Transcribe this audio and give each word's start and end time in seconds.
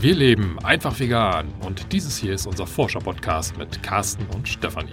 Wir 0.00 0.14
leben 0.14 0.60
einfach 0.60 1.00
vegan 1.00 1.52
und 1.66 1.92
dieses 1.92 2.16
hier 2.16 2.32
ist 2.32 2.46
unser 2.46 2.68
Forscher-Podcast 2.68 3.58
mit 3.58 3.82
Carsten 3.82 4.24
und 4.32 4.48
Stefanie. 4.48 4.92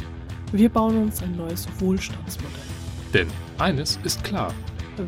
Wir 0.51 0.67
bauen 0.67 1.03
uns 1.03 1.21
ein 1.21 1.37
neues 1.37 1.67
Wohlstandsmodell. 1.77 2.49
Denn 3.13 3.27
eines 3.59 3.99
ist 4.03 4.23
klar. 4.23 4.51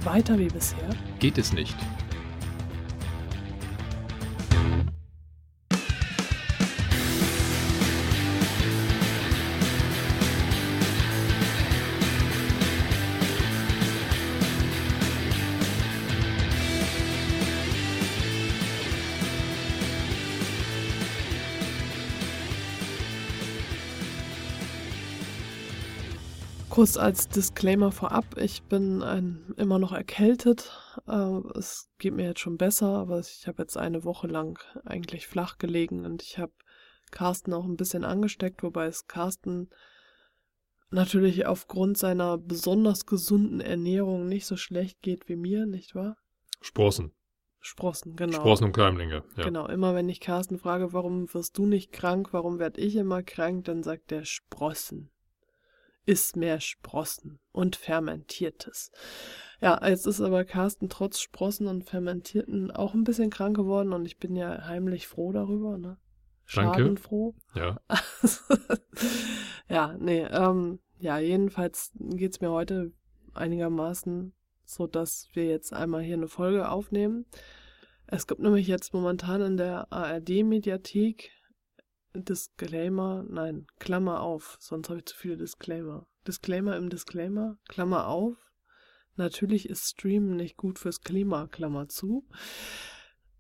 Weiter 0.03 0.37
wie 0.37 0.49
bisher 0.49 0.89
geht 1.17 1.39
es 1.39 1.51
nicht. 1.51 1.75
Kurz 26.77 26.95
als 26.95 27.27
Disclaimer 27.27 27.91
vorab, 27.91 28.37
ich 28.37 28.61
bin 28.61 29.01
ein, 29.01 29.51
immer 29.57 29.79
noch 29.79 29.93
erkältet. 29.93 30.79
Äh, 31.07 31.39
es 31.57 31.89
geht 31.97 32.13
mir 32.13 32.25
jetzt 32.25 32.39
schon 32.39 32.59
besser, 32.59 32.89
aber 32.89 33.17
ich 33.17 33.47
habe 33.47 33.63
jetzt 33.63 33.77
eine 33.77 34.03
Woche 34.03 34.27
lang 34.27 34.59
eigentlich 34.85 35.25
flach 35.25 35.57
gelegen 35.57 36.05
und 36.05 36.21
ich 36.21 36.37
habe 36.37 36.51
Carsten 37.09 37.51
auch 37.55 37.65
ein 37.65 37.77
bisschen 37.77 38.03
angesteckt, 38.03 38.61
wobei 38.61 38.85
es 38.85 39.07
Carsten 39.07 39.71
natürlich 40.91 41.47
aufgrund 41.47 41.97
seiner 41.97 42.37
besonders 42.37 43.07
gesunden 43.07 43.59
Ernährung 43.59 44.27
nicht 44.27 44.45
so 44.45 44.55
schlecht 44.55 45.01
geht 45.01 45.27
wie 45.27 45.35
mir, 45.35 45.65
nicht 45.65 45.95
wahr? 45.95 46.17
Sprossen. 46.61 47.11
Sprossen, 47.59 48.15
genau. 48.15 48.37
Sprossen 48.37 48.65
und 48.65 48.73
Keimlinge, 48.73 49.23
ja. 49.35 49.45
Genau, 49.45 49.65
immer 49.65 49.95
wenn 49.95 50.09
ich 50.09 50.19
Carsten 50.19 50.59
frage, 50.59 50.93
warum 50.93 51.33
wirst 51.33 51.57
du 51.57 51.65
nicht 51.65 51.91
krank, 51.91 52.33
warum 52.33 52.59
werde 52.59 52.79
ich 52.81 52.97
immer 52.97 53.23
krank, 53.23 53.65
dann 53.65 53.81
sagt 53.81 54.11
er 54.11 54.25
Sprossen 54.25 55.09
ist 56.07 56.37
mehr 56.37 56.61
Sprossen 56.61 57.37
und 57.51 57.75
Fermentiertes. 57.75 58.91
Ja, 59.59 59.85
jetzt 59.85 60.07
ist 60.07 60.21
aber 60.21 60.45
Carsten 60.45 60.87
trotz 60.87 61.19
Sprossen 61.19 61.67
und 61.67 61.83
Fermentierten 61.83 62.71
auch 62.71 62.93
ein 62.93 63.03
bisschen 63.03 63.29
krank 63.29 63.57
geworden 63.57 63.91
und 63.91 64.05
ich 64.05 64.17
bin 64.17 64.35
ja 64.35 64.65
heimlich 64.65 65.05
froh 65.05 65.33
darüber, 65.33 65.77
ne? 65.77 65.97
Schadenfroh. 66.45 67.35
Ja. 67.55 67.81
ja, 69.69 69.97
nee, 69.99 70.23
ähm, 70.23 70.79
ja, 70.97 71.19
jedenfalls 71.19 71.91
geht's 71.99 72.39
mir 72.39 72.51
heute 72.51 72.93
einigermaßen 73.33 74.33
so, 74.63 74.87
dass 74.87 75.27
wir 75.33 75.45
jetzt 75.45 75.73
einmal 75.73 76.03
hier 76.03 76.15
eine 76.15 76.29
Folge 76.29 76.69
aufnehmen. 76.69 77.25
Es 78.05 78.27
gibt 78.27 78.39
nämlich 78.39 78.67
jetzt 78.67 78.93
momentan 78.93 79.41
in 79.41 79.57
der 79.57 79.91
ARD-Mediathek 79.91 81.31
Disclaimer, 82.23 83.25
nein, 83.29 83.67
Klammer 83.79 84.21
auf, 84.21 84.57
sonst 84.59 84.89
habe 84.89 84.99
ich 84.99 85.05
zu 85.05 85.15
viele 85.15 85.37
Disclaimer. 85.37 86.05
Disclaimer 86.27 86.75
im 86.75 86.89
Disclaimer, 86.89 87.57
Klammer 87.67 88.07
auf. 88.07 88.35
Natürlich 89.15 89.67
ist 89.67 89.89
Streamen 89.89 90.35
nicht 90.35 90.57
gut 90.57 90.77
fürs 90.77 91.01
Klima, 91.01 91.47
Klammer 91.47 91.89
zu. 91.89 92.27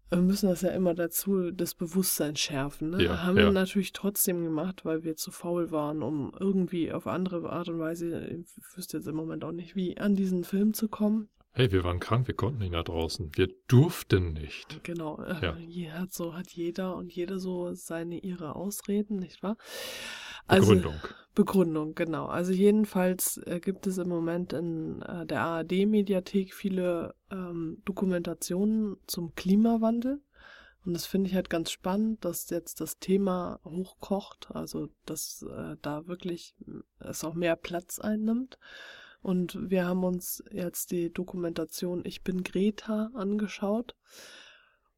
Wir 0.09 0.19
müssen 0.19 0.47
das 0.47 0.61
ja 0.61 0.69
immer 0.69 0.93
dazu, 0.93 1.51
das 1.51 1.75
Bewusstsein 1.75 2.35
schärfen. 2.37 2.91
Ne? 2.91 3.03
Ja, 3.03 3.23
Haben 3.23 3.37
ja. 3.37 3.43
wir 3.43 3.51
natürlich 3.51 3.91
trotzdem 3.91 4.43
gemacht, 4.43 4.85
weil 4.85 5.03
wir 5.03 5.17
zu 5.17 5.31
faul 5.31 5.69
waren, 5.71 6.01
um 6.01 6.31
irgendwie 6.39 6.93
auf 6.93 7.07
andere 7.07 7.49
Art 7.49 7.67
und 7.67 7.79
Weise, 7.79 8.25
ich 8.25 8.47
wüsste 8.75 8.97
jetzt 8.97 9.07
im 9.07 9.15
Moment 9.15 9.43
auch 9.43 9.51
nicht, 9.51 9.75
wie, 9.75 9.97
an 9.97 10.15
diesen 10.15 10.45
Film 10.45 10.73
zu 10.73 10.87
kommen. 10.87 11.29
Hey, 11.51 11.71
wir 11.71 11.83
waren 11.83 11.99
krank, 11.99 12.27
wir 12.27 12.35
konnten 12.35 12.59
nicht 12.59 12.71
nach 12.71 12.83
draußen. 12.83 13.31
Wir 13.35 13.49
durften 13.67 14.33
nicht. 14.33 14.83
Genau, 14.83 15.19
äh, 15.23 15.41
Ja. 15.41 15.57
je- 15.57 15.91
hat 15.91 16.13
so 16.13 16.35
hat 16.35 16.51
jeder 16.51 16.95
und 16.95 17.11
jede 17.11 17.39
so 17.39 17.73
seine 17.73 18.19
ihre 18.19 18.55
Ausreden, 18.55 19.17
nicht 19.17 19.41
wahr? 19.41 19.57
Begründung. 20.47 20.93
Also, 20.93 21.07
Begründung, 21.33 21.95
genau. 21.95 22.27
Also 22.27 22.51
jedenfalls 22.51 23.37
äh, 23.45 23.59
gibt 23.59 23.87
es 23.87 23.97
im 23.97 24.07
Moment 24.07 24.53
in 24.53 25.01
äh, 25.01 25.25
der 25.25 25.41
ARD-Mediathek 25.41 26.53
viele 26.53 27.15
ähm, 27.31 27.81
Dokumentationen 27.85 28.97
zum 29.07 29.33
Klimawandel. 29.33 30.21
Und 30.85 30.93
das 30.93 31.05
finde 31.05 31.29
ich 31.29 31.35
halt 31.35 31.49
ganz 31.49 31.71
spannend, 31.71 32.23
dass 32.23 32.49
jetzt 32.49 32.81
das 32.81 32.97
Thema 32.99 33.59
hochkocht, 33.65 34.49
also 34.51 34.87
dass 35.05 35.41
äh, 35.43 35.75
da 35.81 36.07
wirklich 36.07 36.55
es 36.99 37.23
auch 37.23 37.33
mehr 37.33 37.55
Platz 37.55 37.99
einnimmt. 37.99 38.57
Und 39.27 39.57
wir 39.69 39.85
haben 39.85 40.05
uns 40.05 40.41
jetzt 40.51 40.91
die 40.91 41.11
Dokumentation 41.11 42.05
Ich 42.05 42.23
bin 42.23 42.43
Greta 42.43 43.09
angeschaut 43.13 43.97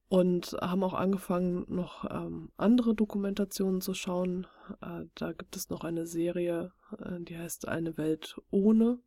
und 0.08 0.56
haben 0.62 0.84
auch 0.84 0.94
angefangen, 0.94 1.66
noch 1.68 2.06
ähm, 2.08 2.52
andere 2.56 2.94
Dokumentationen 2.94 3.82
zu 3.82 3.96
schauen. 3.96 4.46
Äh, 4.82 5.06
da 5.16 5.34
gibt 5.34 5.56
es 5.56 5.72
noch 5.72 5.84
eine 5.84 6.06
Serie, 6.06 6.74
äh, 7.00 7.20
die 7.22 7.40
heißt 7.40 7.68
Eine 7.68 7.98
Welt 7.98 8.40
ohne. 8.52 9.00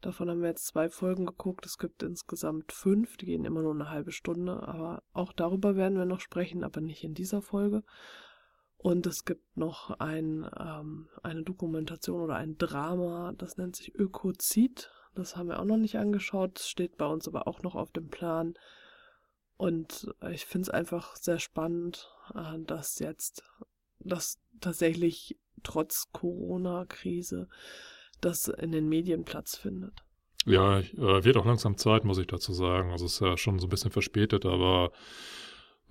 Davon 0.00 0.30
haben 0.30 0.40
wir 0.40 0.48
jetzt 0.48 0.68
zwei 0.68 0.88
Folgen 0.88 1.26
geguckt. 1.26 1.66
Es 1.66 1.76
gibt 1.76 2.02
insgesamt 2.02 2.72
fünf, 2.72 3.18
die 3.18 3.26
gehen 3.26 3.44
immer 3.44 3.60
nur 3.60 3.74
eine 3.74 3.90
halbe 3.90 4.12
Stunde. 4.12 4.66
Aber 4.66 5.02
auch 5.12 5.34
darüber 5.34 5.76
werden 5.76 5.98
wir 5.98 6.06
noch 6.06 6.20
sprechen, 6.20 6.64
aber 6.64 6.80
nicht 6.80 7.04
in 7.04 7.12
dieser 7.12 7.42
Folge. 7.42 7.82
Und 8.84 9.06
es 9.06 9.24
gibt 9.24 9.56
noch 9.56 9.98
ein, 9.98 10.46
ähm, 10.60 11.08
eine 11.22 11.42
Dokumentation 11.42 12.20
oder 12.20 12.34
ein 12.34 12.58
Drama, 12.58 13.32
das 13.38 13.56
nennt 13.56 13.76
sich 13.76 13.94
Ökozid. 13.94 14.90
Das 15.14 15.36
haben 15.36 15.48
wir 15.48 15.58
auch 15.58 15.64
noch 15.64 15.78
nicht 15.78 15.96
angeschaut, 15.96 16.58
steht 16.58 16.98
bei 16.98 17.06
uns 17.06 17.26
aber 17.26 17.48
auch 17.48 17.62
noch 17.62 17.76
auf 17.76 17.92
dem 17.92 18.10
Plan. 18.10 18.52
Und 19.56 20.14
ich 20.30 20.44
finde 20.44 20.66
es 20.66 20.68
einfach 20.68 21.16
sehr 21.16 21.38
spannend, 21.38 22.10
äh, 22.34 22.58
dass 22.58 22.98
jetzt, 22.98 23.42
dass 24.00 24.38
tatsächlich 24.60 25.38
trotz 25.62 26.12
Corona-Krise 26.12 27.48
das 28.20 28.48
in 28.48 28.70
den 28.70 28.90
Medien 28.90 29.24
Platz 29.24 29.56
findet. 29.56 30.04
Ja, 30.44 30.80
äh, 30.80 31.24
wird 31.24 31.38
auch 31.38 31.46
langsam 31.46 31.78
Zeit, 31.78 32.04
muss 32.04 32.18
ich 32.18 32.26
dazu 32.26 32.52
sagen. 32.52 32.90
Also 32.90 33.06
es 33.06 33.14
ist 33.14 33.20
ja 33.20 33.38
schon 33.38 33.58
so 33.58 33.66
ein 33.66 33.70
bisschen 33.70 33.92
verspätet, 33.92 34.44
aber 34.44 34.92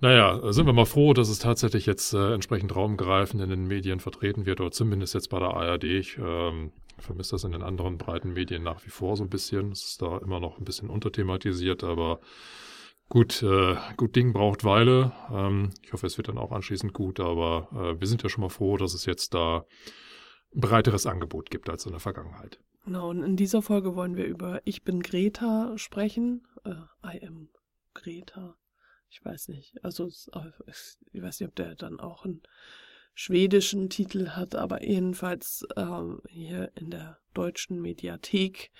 naja, 0.04 0.52
sind 0.52 0.66
wir 0.66 0.74
mal 0.74 0.84
froh, 0.84 1.14
dass 1.14 1.30
es 1.30 1.38
tatsächlich 1.38 1.86
jetzt 1.86 2.12
äh, 2.12 2.34
entsprechend 2.34 2.76
raumgreifend 2.76 3.42
in 3.42 3.48
den 3.48 3.66
Medien 3.66 4.00
vertreten 4.00 4.44
wird, 4.44 4.60
oder 4.60 4.70
zumindest 4.70 5.14
jetzt 5.14 5.30
bei 5.30 5.38
der 5.38 5.54
ARD. 5.54 5.84
Ich 5.84 6.18
ähm, 6.18 6.72
vermisse 6.98 7.30
das 7.30 7.44
in 7.44 7.52
den 7.52 7.62
anderen 7.62 7.96
breiten 7.96 8.34
Medien 8.34 8.62
nach 8.62 8.84
wie 8.84 8.90
vor 8.90 9.16
so 9.16 9.24
ein 9.24 9.30
bisschen. 9.30 9.72
Es 9.72 9.82
ist 9.84 10.02
da 10.02 10.18
immer 10.18 10.40
noch 10.40 10.58
ein 10.58 10.66
bisschen 10.66 10.90
unterthematisiert, 10.90 11.84
aber 11.84 12.20
gut, 13.08 13.42
äh, 13.42 13.76
gut 13.96 14.14
Ding 14.14 14.34
braucht 14.34 14.62
Weile. 14.62 15.12
Ähm, 15.32 15.70
ich 15.82 15.94
hoffe, 15.94 16.06
es 16.06 16.18
wird 16.18 16.28
dann 16.28 16.36
auch 16.36 16.52
anschließend 16.52 16.92
gut, 16.92 17.18
aber 17.18 17.68
äh, 17.72 17.98
wir 17.98 18.06
sind 18.06 18.22
ja 18.22 18.28
schon 18.28 18.42
mal 18.42 18.50
froh, 18.50 18.76
dass 18.76 18.92
es 18.92 19.06
jetzt 19.06 19.32
da 19.32 19.64
ein 20.54 20.60
breiteres 20.60 21.06
Angebot 21.06 21.48
gibt 21.48 21.70
als 21.70 21.86
in 21.86 21.92
der 21.92 22.00
Vergangenheit. 22.00 22.60
Genau, 22.84 23.08
und 23.08 23.22
in 23.22 23.36
dieser 23.36 23.62
Folge 23.62 23.96
wollen 23.96 24.18
wir 24.18 24.26
über 24.26 24.60
Ich 24.66 24.84
bin 24.84 25.00
Greta 25.00 25.72
sprechen. 25.78 26.46
Äh, 26.66 26.74
I 27.02 27.26
am 27.26 27.48
Greta. 27.94 28.58
Ich 29.14 29.24
weiß 29.24 29.46
nicht. 29.46 29.72
Also, 29.84 30.08
ich 30.08 31.22
weiß 31.22 31.38
nicht, 31.38 31.48
ob 31.48 31.54
der 31.54 31.76
dann 31.76 32.00
auch 32.00 32.24
einen 32.24 32.42
schwedischen 33.14 33.88
Titel 33.88 34.30
hat, 34.30 34.56
aber 34.56 34.82
jedenfalls 34.82 35.64
ähm, 35.76 36.20
hier 36.28 36.72
in 36.74 36.90
der 36.90 37.20
deutschen 37.32 37.80
Mediathek 37.80 38.72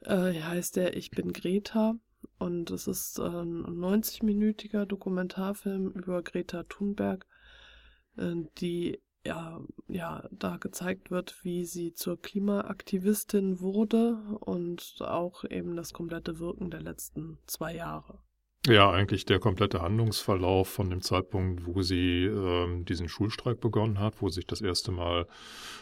äh, 0.00 0.32
heißt 0.32 0.74
der 0.74 0.96
Ich 0.96 1.12
bin 1.12 1.32
Greta. 1.32 1.94
Und 2.36 2.72
es 2.72 2.88
ist 2.88 3.20
äh, 3.20 3.22
ein 3.22 3.64
90-minütiger 3.64 4.86
Dokumentarfilm 4.86 5.92
über 5.92 6.24
Greta 6.24 6.64
Thunberg, 6.64 7.24
äh, 8.16 8.34
die 8.58 9.00
ja, 9.24 9.60
ja, 9.86 10.28
da 10.32 10.56
gezeigt 10.56 11.12
wird, 11.12 11.44
wie 11.44 11.64
sie 11.64 11.94
zur 11.94 12.20
Klimaaktivistin 12.20 13.60
wurde 13.60 14.16
und 14.40 14.96
auch 14.98 15.44
eben 15.44 15.76
das 15.76 15.92
komplette 15.92 16.40
Wirken 16.40 16.72
der 16.72 16.82
letzten 16.82 17.38
zwei 17.46 17.76
Jahre. 17.76 18.18
Ja, 18.66 18.90
eigentlich 18.90 19.24
der 19.24 19.38
komplette 19.38 19.80
Handlungsverlauf 19.80 20.68
von 20.68 20.90
dem 20.90 21.00
Zeitpunkt, 21.00 21.64
wo 21.64 21.80
sie 21.80 22.26
ähm, 22.26 22.84
diesen 22.84 23.08
Schulstreik 23.08 23.58
begonnen 23.58 23.98
hat, 23.98 24.20
wo 24.20 24.28
sie 24.28 24.36
sich 24.36 24.46
das 24.46 24.60
erste 24.60 24.92
Mal 24.92 25.26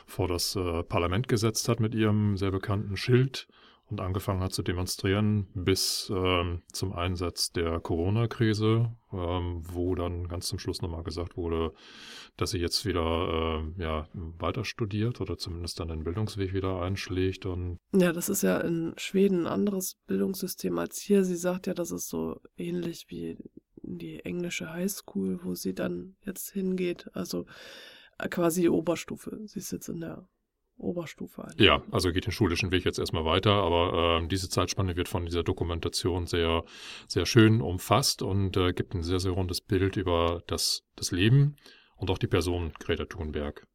vor 0.07 0.29
das 0.29 0.55
äh, 0.55 0.85
Parlament 0.85 1.27
gesetzt 1.27 1.69
hat 1.69 1.81
mit 1.81 1.93
ihrem 1.93 2.37
sehr 2.37 2.53
bekannten 2.53 2.97
Schild 2.97 3.49
und 3.91 4.01
angefangen 4.01 4.41
hat 4.41 4.53
zu 4.53 4.63
demonstrieren, 4.63 5.49
bis 5.55 6.13
ähm, 6.15 6.63
zum 6.73 6.93
Einsatz 6.93 7.53
der 7.53 7.81
Corona-Krise, 7.81 8.95
ähm, 9.13 9.63
wo 9.63 9.95
dann 9.95 10.29
ganz 10.29 10.49
zum 10.49 10.59
Schluss 10.59 10.83
nochmal 10.83 11.03
gesagt 11.03 11.37
wurde, 11.37 11.73
dass 12.37 12.51
sie 12.51 12.59
jetzt 12.59 12.85
wieder 12.85 13.61
ähm, 13.61 13.75
ja, 13.79 14.09
weiter 14.13 14.65
studiert 14.65 15.21
oder 15.21 15.39
zumindest 15.39 15.81
dann 15.81 15.89
den 15.89 16.05
Bildungsweg 16.05 16.53
wieder 16.53 16.83
einschlägt 16.83 17.47
und 17.47 17.79
Ja, 17.93 18.13
das 18.13 18.29
ist 18.29 18.43
ja 18.43 18.59
in 18.61 18.93
Schweden 18.99 19.41
ein 19.41 19.53
anderes 19.53 19.97
Bildungssystem 20.07 20.79
als 20.79 21.01
hier. 21.01 21.25
Sie 21.25 21.37
sagt 21.37 21.67
ja, 21.67 21.75
das 21.75 21.91
ist 21.91 22.09
so 22.09 22.41
ähnlich 22.57 23.07
wie 23.09 23.39
die 23.83 24.21
englische 24.21 24.71
Highschool, 24.71 25.41
wo 25.43 25.55
sie 25.55 25.75
dann 25.75 26.17
jetzt 26.25 26.51
hingeht. 26.51 27.09
Also 27.15 27.47
äh, 28.19 28.29
quasi 28.29 28.69
Oberstufe. 28.69 29.41
Sie 29.47 29.61
ist 29.61 29.73
jetzt 29.73 29.89
in 29.89 30.01
der 30.01 30.29
Oberstufe 30.79 31.45
an. 31.45 31.53
Ja, 31.59 31.83
also 31.91 32.13
geht 32.13 32.27
den 32.27 32.33
schulischen 32.33 32.71
Weg 32.71 32.85
jetzt 32.85 32.99
erstmal 32.99 33.25
weiter, 33.25 33.53
aber 33.53 34.21
äh, 34.23 34.29
diese 34.29 34.49
Zeitspanne 34.49 34.97
wird 34.97 35.09
von 35.09 35.27
dieser 35.27 35.43
Dokumentation 35.43 36.27
sehr, 36.27 36.65
sehr 37.07 37.27
schön 37.27 37.61
umfasst 37.61 38.23
und 38.23 38.57
äh, 38.57 38.73
gibt 38.73 38.95
ein 38.95 39.03
sehr, 39.03 39.21
sehr 39.21 39.33
rundes 39.33 39.61
Bild 39.61 39.97
über 39.97 40.43
das, 40.47 40.85
das 40.97 41.11
Leben 41.11 41.57
und 41.97 42.11
auch 42.11 42.19
die 42.19 42.29
Person 42.29 42.73
Greta 42.79 43.05
Thunberg. 43.05 43.67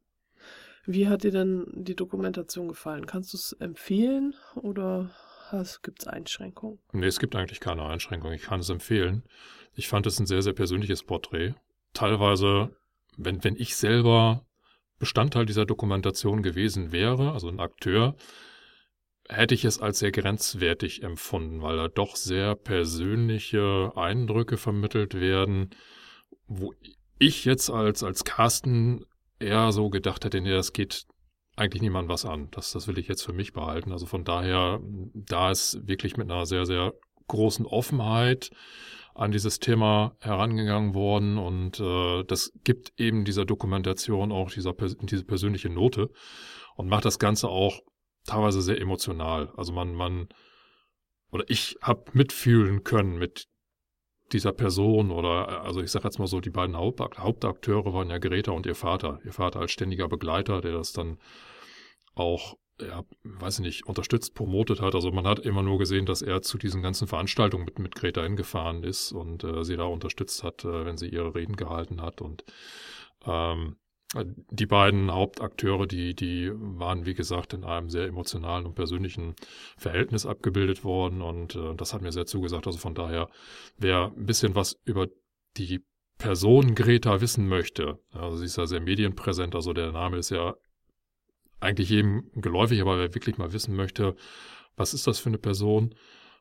Wie 0.86 1.08
hat 1.08 1.24
dir 1.24 1.30
denn 1.30 1.66
die 1.72 1.96
Dokumentation 1.96 2.68
gefallen? 2.68 3.06
Kannst 3.06 3.32
du 3.32 3.38
es 3.38 3.52
empfehlen 3.52 4.34
oder 4.56 5.10
gibt 5.82 6.02
es 6.02 6.06
Einschränkungen? 6.06 6.78
Nee, 6.92 7.06
es 7.06 7.20
gibt 7.20 7.36
eigentlich 7.36 7.60
keine 7.60 7.84
Einschränkungen. 7.84 8.34
Ich 8.34 8.42
kann 8.42 8.60
es 8.60 8.70
empfehlen. 8.70 9.22
Ich 9.74 9.88
fand 9.88 10.06
es 10.06 10.18
ein 10.18 10.26
sehr, 10.26 10.42
sehr 10.42 10.52
persönliches 10.52 11.02
Porträt. 11.02 11.54
Teilweise, 11.92 12.76
wenn, 13.16 13.44
wenn 13.44 13.56
ich 13.56 13.76
selber 13.76 14.44
Bestandteil 15.04 15.44
dieser 15.44 15.66
Dokumentation 15.66 16.42
gewesen 16.42 16.90
wäre, 16.90 17.32
also 17.32 17.48
ein 17.48 17.60
Akteur, 17.60 18.16
hätte 19.28 19.54
ich 19.54 19.66
es 19.66 19.78
als 19.78 19.98
sehr 19.98 20.12
grenzwertig 20.12 21.02
empfunden, 21.02 21.60
weil 21.60 21.76
da 21.76 21.88
doch 21.88 22.16
sehr 22.16 22.54
persönliche 22.54 23.92
Eindrücke 23.96 24.56
vermittelt 24.56 25.20
werden, 25.20 25.68
wo 26.46 26.72
ich 27.18 27.44
jetzt 27.44 27.68
als, 27.68 28.02
als 28.02 28.24
Carsten 28.24 29.04
eher 29.38 29.72
so 29.72 29.90
gedacht 29.90 30.24
hätte, 30.24 30.40
nee, 30.40 30.50
das 30.50 30.72
geht 30.72 31.04
eigentlich 31.54 31.82
niemand 31.82 32.08
was 32.08 32.24
an. 32.24 32.48
Das, 32.52 32.72
das 32.72 32.88
will 32.88 32.96
ich 32.96 33.06
jetzt 33.06 33.24
für 33.24 33.34
mich 33.34 33.52
behalten. 33.52 33.92
Also 33.92 34.06
von 34.06 34.24
daher, 34.24 34.80
da 35.12 35.50
ist 35.50 35.86
wirklich 35.86 36.16
mit 36.16 36.30
einer 36.30 36.46
sehr, 36.46 36.64
sehr 36.64 36.94
großen 37.28 37.66
Offenheit 37.66 38.52
an 39.14 39.30
dieses 39.30 39.60
Thema 39.60 40.16
herangegangen 40.20 40.94
worden 40.94 41.38
und 41.38 41.78
äh, 41.80 42.24
das 42.24 42.52
gibt 42.64 42.92
eben 42.98 43.24
dieser 43.24 43.44
Dokumentation 43.44 44.32
auch 44.32 44.50
dieser, 44.50 44.72
diese 44.72 45.24
persönliche 45.24 45.70
Note 45.70 46.10
und 46.76 46.88
macht 46.88 47.04
das 47.04 47.18
Ganze 47.18 47.48
auch 47.48 47.80
teilweise 48.26 48.60
sehr 48.60 48.80
emotional. 48.80 49.52
Also 49.56 49.72
man, 49.72 49.94
man, 49.94 50.28
oder 51.30 51.44
ich 51.48 51.76
habe 51.80 52.04
mitfühlen 52.12 52.82
können 52.82 53.18
mit 53.18 53.46
dieser 54.32 54.52
Person 54.52 55.10
oder 55.10 55.62
also 55.62 55.80
ich 55.80 55.90
sage 55.90 56.04
jetzt 56.04 56.18
mal 56.18 56.26
so, 56.26 56.40
die 56.40 56.50
beiden 56.50 56.76
Haupt 56.76 57.00
Hauptakteure 57.00 57.92
waren 57.92 58.10
ja 58.10 58.18
Greta 58.18 58.52
und 58.52 58.66
ihr 58.66 58.74
Vater. 58.74 59.20
Ihr 59.24 59.32
Vater 59.32 59.60
als 59.60 59.72
ständiger 59.72 60.08
Begleiter, 60.08 60.60
der 60.60 60.72
das 60.72 60.92
dann 60.92 61.18
auch, 62.14 62.56
ja, 62.80 63.04
weiß 63.22 63.60
ich 63.60 63.64
nicht, 63.64 63.86
unterstützt, 63.86 64.34
promotet 64.34 64.80
hat. 64.80 64.94
Also 64.94 65.12
man 65.12 65.26
hat 65.26 65.38
immer 65.38 65.62
nur 65.62 65.78
gesehen, 65.78 66.06
dass 66.06 66.22
er 66.22 66.42
zu 66.42 66.58
diesen 66.58 66.82
ganzen 66.82 67.06
Veranstaltungen 67.06 67.64
mit, 67.64 67.78
mit 67.78 67.94
Greta 67.94 68.22
hingefahren 68.22 68.82
ist 68.82 69.12
und 69.12 69.44
äh, 69.44 69.64
sie 69.64 69.76
da 69.76 69.84
unterstützt 69.84 70.42
hat, 70.42 70.64
äh, 70.64 70.84
wenn 70.84 70.96
sie 70.96 71.08
ihre 71.08 71.34
Reden 71.34 71.56
gehalten 71.56 72.02
hat 72.02 72.20
und 72.20 72.44
ähm, 73.26 73.76
die 74.22 74.66
beiden 74.66 75.10
Hauptakteure, 75.10 75.86
die, 75.86 76.14
die 76.14 76.50
waren, 76.54 77.04
wie 77.04 77.14
gesagt, 77.14 77.52
in 77.52 77.64
einem 77.64 77.90
sehr 77.90 78.06
emotionalen 78.06 78.66
und 78.66 78.74
persönlichen 78.74 79.34
Verhältnis 79.76 80.24
abgebildet 80.24 80.84
worden 80.84 81.20
und 81.20 81.56
äh, 81.56 81.74
das 81.74 81.94
hat 81.94 82.02
mir 82.02 82.12
sehr 82.12 82.26
zugesagt. 82.26 82.66
Also 82.66 82.78
von 82.78 82.94
daher, 82.94 83.28
wer 83.76 84.12
ein 84.16 84.26
bisschen 84.26 84.54
was 84.54 84.78
über 84.84 85.08
die 85.56 85.84
Person 86.18 86.76
Greta 86.76 87.20
wissen 87.20 87.48
möchte, 87.48 87.98
also 88.12 88.36
sie 88.36 88.44
ist 88.44 88.56
ja 88.56 88.66
sehr 88.66 88.80
medienpräsent, 88.80 89.54
also 89.54 89.72
der 89.72 89.90
Name 89.90 90.18
ist 90.18 90.30
ja 90.30 90.54
eigentlich 91.64 91.90
jedem 91.90 92.30
geläufig, 92.34 92.80
aber 92.80 92.98
wer 92.98 93.14
wirklich 93.14 93.38
mal 93.38 93.52
wissen 93.52 93.74
möchte, 93.74 94.14
was 94.76 94.94
ist 94.94 95.06
das 95.06 95.18
für 95.18 95.28
eine 95.28 95.38
Person, 95.38 95.94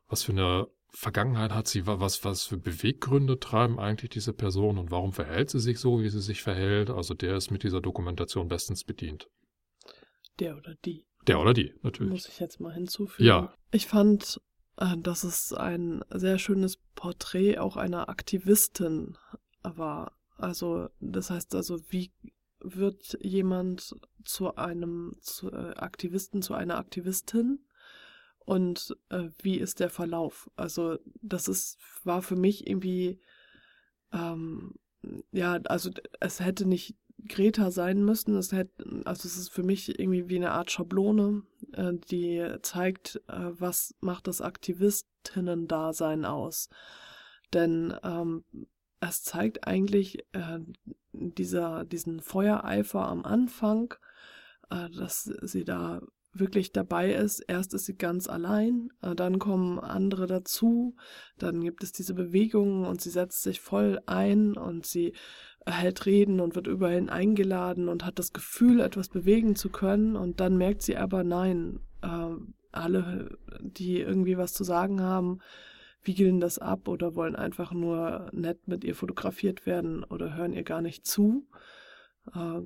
was 0.07 0.23
für 0.23 0.31
eine 0.31 0.67
Vergangenheit 0.95 1.51
hat 1.51 1.67
sie, 1.67 1.87
was, 1.87 2.23
was 2.23 2.43
für 2.45 2.57
Beweggründe 2.57 3.39
treiben 3.39 3.79
eigentlich 3.79 4.11
diese 4.11 4.31
Person 4.31 4.77
und 4.77 4.91
warum 4.91 5.11
verhält 5.11 5.49
sie 5.49 5.59
sich 5.59 5.79
so, 5.79 6.01
wie 6.01 6.09
sie 6.09 6.21
sich 6.21 6.43
verhält? 6.43 6.91
Also 6.91 7.15
der 7.15 7.35
ist 7.35 7.49
mit 7.49 7.63
dieser 7.63 7.81
Dokumentation 7.81 8.47
bestens 8.47 8.83
bedient. 8.83 9.27
Der 10.39 10.55
oder 10.55 10.75
die. 10.85 11.05
Der 11.25 11.39
oder 11.39 11.53
die, 11.53 11.73
natürlich. 11.81 12.11
Muss 12.11 12.27
ich 12.27 12.39
jetzt 12.39 12.59
mal 12.59 12.73
hinzufügen. 12.73 13.27
Ja. 13.27 13.53
Ich 13.71 13.87
fand, 13.87 14.39
äh, 14.77 14.95
dass 14.97 15.23
es 15.23 15.51
ein 15.51 16.03
sehr 16.11 16.37
schönes 16.37 16.77
Porträt 16.95 17.57
auch 17.57 17.75
einer 17.75 18.09
Aktivistin 18.09 19.17
war. 19.63 20.15
Also, 20.37 20.89
das 20.99 21.31
heißt 21.31 21.55
also, 21.55 21.79
wie 21.89 22.11
wird 22.59 23.17
jemand 23.21 23.95
zu 24.25 24.55
einem 24.55 25.15
zu, 25.21 25.51
äh, 25.51 25.75
Aktivisten, 25.75 26.41
zu 26.41 26.53
einer 26.53 26.77
Aktivistin? 26.77 27.65
und 28.45 28.95
äh, 29.09 29.29
wie 29.41 29.57
ist 29.57 29.79
der 29.79 29.89
Verlauf. 29.89 30.49
Also 30.55 30.97
das 31.21 31.47
ist, 31.47 31.77
war 32.03 32.21
für 32.21 32.35
mich 32.35 32.67
irgendwie, 32.67 33.19
ähm, 34.11 34.75
ja, 35.31 35.53
also 35.65 35.91
es 36.19 36.39
hätte 36.39 36.65
nicht 36.65 36.95
Greta 37.27 37.71
sein 37.71 38.03
müssen. 38.03 38.35
Es 38.35 38.51
hätte, 38.51 39.01
also 39.05 39.27
es 39.27 39.37
ist 39.37 39.49
für 39.49 39.63
mich 39.63 39.97
irgendwie 39.99 40.27
wie 40.29 40.35
eine 40.35 40.51
Art 40.51 40.71
Schablone, 40.71 41.43
äh, 41.73 41.93
die 42.09 42.45
zeigt, 42.61 43.21
äh, 43.27 43.51
was 43.51 43.95
macht 44.01 44.27
das 44.27 44.41
Aktivistinnen-Dasein 44.41 46.25
aus. 46.25 46.69
Denn 47.53 47.93
ähm, 48.03 48.43
es 49.07 49.23
zeigt 49.23 49.67
eigentlich 49.67 50.19
äh, 50.33 50.59
dieser, 51.11 51.85
diesen 51.85 52.21
Feuereifer 52.21 53.07
am 53.07 53.25
Anfang, 53.25 53.94
äh, 54.69 54.89
dass 54.89 55.23
sie 55.23 55.63
da 55.63 56.01
wirklich 56.33 56.71
dabei 56.71 57.13
ist. 57.13 57.41
Erst 57.41 57.73
ist 57.73 57.85
sie 57.85 57.95
ganz 57.95 58.27
allein, 58.27 58.89
äh, 59.01 59.13
dann 59.13 59.39
kommen 59.39 59.79
andere 59.79 60.25
dazu, 60.25 60.95
dann 61.38 61.61
gibt 61.61 61.83
es 61.83 61.91
diese 61.91 62.13
Bewegungen 62.13 62.85
und 62.85 63.01
sie 63.01 63.11
setzt 63.11 63.44
sich 63.44 63.61
voll 63.61 64.00
ein 64.05 64.57
und 64.57 64.85
sie 64.85 65.13
hält 65.65 66.06
Reden 66.06 66.39
und 66.39 66.56
wird 66.56 66.67
überall 66.67 67.09
eingeladen 67.09 67.88
und 67.88 68.06
hat 68.06 68.19
das 68.19 68.33
Gefühl, 68.33 68.79
etwas 68.79 69.09
bewegen 69.09 69.56
zu 69.56 69.69
können 69.69 70.15
und 70.15 70.39
dann 70.39 70.57
merkt 70.57 70.81
sie 70.81 70.97
aber, 70.97 71.23
nein, 71.23 71.79
äh, 72.01 72.35
alle, 72.71 73.38
die 73.61 73.99
irgendwie 73.99 74.38
was 74.38 74.53
zu 74.53 74.63
sagen 74.63 75.01
haben, 75.01 75.39
wiegeln 76.03 76.39
das 76.39 76.59
ab 76.59 76.88
oder 76.88 77.15
wollen 77.15 77.35
einfach 77.35 77.71
nur 77.71 78.29
nett 78.31 78.67
mit 78.67 78.83
ihr 78.83 78.95
fotografiert 78.95 79.65
werden 79.65 80.03
oder 80.03 80.35
hören 80.35 80.53
ihr 80.53 80.63
gar 80.63 80.81
nicht 80.81 81.05
zu. 81.05 81.47
Äh, 82.33 82.61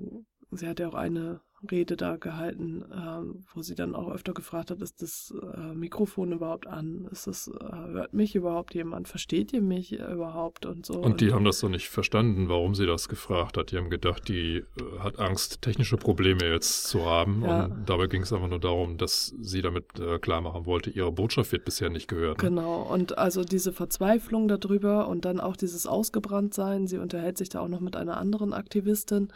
sie 0.51 0.67
hat 0.67 0.79
ja 0.79 0.89
auch 0.89 0.95
eine 0.95 1.41
Rede 1.71 1.97
da 1.97 2.17
gehalten, 2.17 2.83
äh, 2.91 3.53
wo 3.53 3.61
sie 3.61 3.75
dann 3.75 3.95
auch 3.95 4.09
öfter 4.09 4.33
gefragt 4.33 4.71
hat, 4.71 4.81
ist 4.81 5.01
das 5.01 5.33
äh, 5.55 5.73
Mikrofon 5.73 6.31
überhaupt 6.31 6.67
an? 6.67 7.07
Ist 7.11 7.27
das, 7.27 7.47
äh, 7.47 7.75
hört 7.93 8.13
mich 8.13 8.35
überhaupt 8.35 8.73
jemand? 8.73 9.07
Versteht 9.07 9.53
ihr 9.53 9.61
mich 9.61 9.93
überhaupt 9.93 10.65
und 10.65 10.85
so? 10.85 10.93
Und 10.95 11.21
die 11.21 11.29
und, 11.29 11.33
haben 11.35 11.45
das 11.45 11.59
so 11.59 11.69
nicht 11.69 11.89
verstanden, 11.89 12.49
warum 12.49 12.75
sie 12.75 12.85
das 12.85 13.09
gefragt 13.09 13.57
hat. 13.57 13.71
Die 13.71 13.77
haben 13.77 13.89
gedacht, 13.89 14.27
die 14.27 14.57
äh, 14.57 14.63
hat 14.99 15.19
Angst, 15.19 15.61
technische 15.61 15.97
Probleme 15.97 16.45
jetzt 16.45 16.85
zu 16.85 17.05
haben. 17.05 17.43
Ja. 17.43 17.65
Und 17.65 17.89
dabei 17.89 18.07
ging 18.07 18.23
es 18.23 18.33
einfach 18.33 18.49
nur 18.49 18.59
darum, 18.59 18.97
dass 18.97 19.33
sie 19.39 19.61
damit 19.61 19.99
äh, 19.99 20.19
klar 20.19 20.41
machen 20.41 20.65
wollte, 20.65 20.89
ihre 20.89 21.11
Botschaft 21.11 21.51
wird 21.51 21.65
bisher 21.65 21.89
nicht 21.89 22.07
gehört. 22.07 22.41
Ne? 22.41 22.49
Genau. 22.49 22.81
Und 22.81 23.17
also 23.17 23.43
diese 23.43 23.73
Verzweiflung 23.73 24.47
darüber 24.47 25.07
und 25.07 25.25
dann 25.25 25.39
auch 25.39 25.55
dieses 25.55 25.87
Ausgebranntsein. 25.87 26.87
Sie 26.87 26.97
unterhält 26.97 27.37
sich 27.37 27.49
da 27.49 27.59
auch 27.59 27.67
noch 27.67 27.81
mit 27.81 27.95
einer 27.95 28.17
anderen 28.17 28.53
Aktivistin 28.53 29.29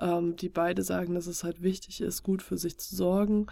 ähm, 0.00 0.36
die 0.36 0.48
beide 0.48 0.82
sagen, 0.82 1.14
dass 1.14 1.26
es 1.26 1.44
halt 1.44 1.62
wichtig 1.62 2.00
ist, 2.00 2.22
gut 2.22 2.42
für 2.42 2.58
sich 2.58 2.78
zu 2.78 2.94
sorgen. 2.94 3.46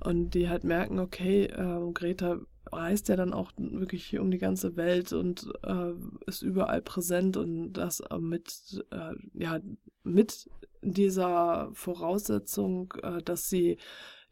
Und 0.00 0.30
die 0.30 0.48
halt 0.48 0.64
merken, 0.64 0.98
okay, 0.98 1.44
äh, 1.44 1.92
Greta 1.92 2.40
reist 2.72 3.08
ja 3.08 3.16
dann 3.16 3.32
auch 3.32 3.52
wirklich 3.56 4.18
um 4.18 4.30
die 4.30 4.38
ganze 4.38 4.76
Welt 4.76 5.12
und 5.12 5.50
äh, 5.62 5.92
ist 6.26 6.42
überall 6.42 6.82
präsent 6.82 7.36
und 7.36 7.74
das 7.74 8.00
äh, 8.00 8.18
mit, 8.18 8.84
äh, 8.90 9.12
ja, 9.34 9.60
mit 10.02 10.50
dieser 10.82 11.70
Voraussetzung, 11.72 12.92
äh, 13.02 13.22
dass 13.22 13.48
sie 13.48 13.78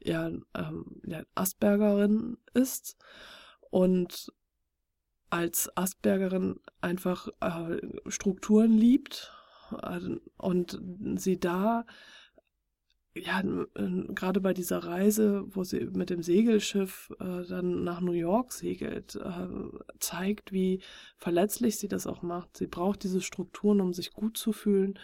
ja, 0.04 0.31
ähm, 0.54 1.00
ja 1.07 1.23
Aspergerin 1.35 2.38
ist. 2.54 2.97
Und 3.71 4.33
als 5.31 5.75
Aspergerin 5.76 6.61
einfach 6.81 7.28
äh, 7.40 7.81
Strukturen 8.09 8.73
liebt 8.73 9.33
und 10.37 10.81
sie 11.17 11.38
da, 11.38 11.85
ja, 13.14 13.43
gerade 13.43 14.41
bei 14.41 14.55
dieser 14.55 14.79
Reise, 14.79 15.45
wo 15.49 15.64
sie 15.64 15.87
mit 15.93 16.09
dem 16.09 16.23
Segelschiff 16.23 17.12
äh, 17.21 17.45
dann 17.47 17.85
nach 17.85 18.00
New 18.00 18.12
York 18.12 18.52
segelt, 18.52 19.17
äh, 19.17 19.49
zeigt, 19.99 20.52
wie 20.52 20.81
verletzlich 21.19 21.79
sie 21.79 21.88
das 21.88 22.07
auch 22.07 22.23
macht. 22.23 22.57
Sie 22.57 22.67
braucht 22.67 23.02
diese 23.02 23.21
Strukturen, 23.21 23.83
um 23.83 23.93
sich 23.93 24.12
gut 24.12 24.38
zu 24.38 24.52
fühlen, 24.52 24.99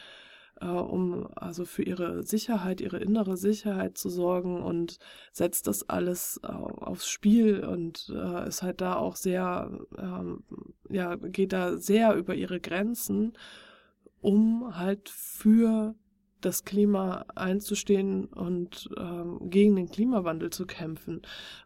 äh, 0.62 0.66
um 0.66 1.28
also 1.37 1.66
für 1.66 1.82
ihre 1.82 2.22
Sicherheit, 2.22 2.80
ihre 2.80 2.98
innere 2.98 3.37
Sicherheit 3.37 3.98
zu 3.98 4.08
sorgen 4.08 4.62
und 4.62 4.98
setzt 5.32 5.66
das 5.66 5.88
alles 5.90 6.42
aufs 6.42 7.08
Spiel 7.10 7.62
und 7.62 8.10
äh, 8.14 8.48
ist 8.48 8.62
halt 8.62 8.80
da 8.80 8.96
auch 8.96 9.16
sehr, 9.16 9.70
ähm, 9.98 10.44
ja, 10.88 11.16
geht 11.16 11.52
da 11.52 11.76
sehr 11.76 12.14
über 12.14 12.34
ihre 12.34 12.58
Grenzen 12.58 13.34
um 14.20 14.76
halt 14.76 15.08
für 15.08 15.94
das 16.40 16.64
Klima 16.64 17.25
einzustehen 17.34 18.26
und 18.26 18.88
ähm, 18.96 19.50
gegen 19.50 19.75
den 19.76 19.88
Klimawandel 19.88 20.50
zu 20.50 20.66
kämpfen 20.66 21.22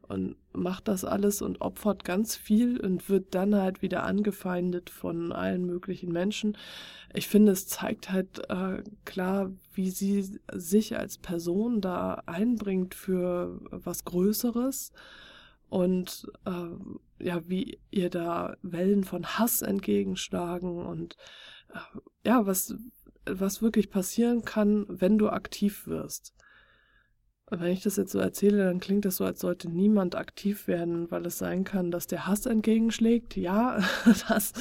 und 0.09 0.37
macht 0.53 0.89
das 0.89 1.05
alles 1.05 1.43
und 1.43 1.61
opfert 1.61 2.05
ganz 2.05 2.37
viel 2.37 2.81
und 2.81 3.09
wird 3.09 3.35
dann 3.35 3.55
halt 3.55 3.83
wieder 3.83 4.05
angefeindet 4.05 4.89
von 4.89 5.33
allen 5.33 5.67
möglichen 5.67 6.11
Menschen. 6.11 6.57
Ich 7.13 7.29
finde, 7.29 7.53
es 7.53 7.67
zeigt 7.67 8.11
halt 8.11 8.49
äh, 8.49 8.83
klar, 9.05 9.51
wie 9.75 9.91
sie 9.91 10.41
sich 10.53 10.97
als 10.97 11.19
Person 11.19 11.81
da 11.81 12.23
einbringt 12.27 12.95
für 12.95 13.61
was 13.71 14.05
Größeres 14.05 14.93
und 15.69 16.31
äh, 16.47 17.25
ja, 17.25 17.49
wie 17.49 17.79
ihr 17.91 18.11
da 18.11 18.57
Wellen 18.63 19.05
von 19.05 19.25
Hass 19.25 19.63
entgegenschlagen 19.63 20.85
und 20.85 21.17
ja, 22.25 22.47
was, 22.47 22.75
was 23.27 23.63
wirklich 23.63 23.91
passieren 23.91 24.45
kann, 24.45 24.87
wenn 24.89 25.19
du 25.19 25.29
aktiv 25.29 25.87
wirst. 25.87 26.35
Wenn 27.51 27.73
ich 27.73 27.83
das 27.83 27.97
jetzt 27.97 28.13
so 28.13 28.19
erzähle, 28.19 28.65
dann 28.65 28.81
klingt 28.81 29.05
das 29.05 29.17
so, 29.17 29.25
als 29.25 29.41
sollte 29.41 29.69
niemand 29.69 30.15
aktiv 30.15 30.69
werden, 30.69 31.11
weil 31.11 31.27
es 31.27 31.37
sein 31.37 31.65
kann, 31.65 31.91
dass 31.91 32.07
der 32.07 32.27
Hass 32.27 32.47
entgegenschlägt. 32.47 33.37
Ja, 33.37 33.79
das, 34.29 34.53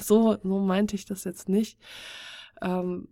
so, 0.00 0.38
so 0.42 0.58
meinte 0.60 0.96
ich 0.96 1.04
das 1.04 1.24
jetzt 1.24 1.50
nicht. 1.50 1.78
Ähm, 2.62 3.08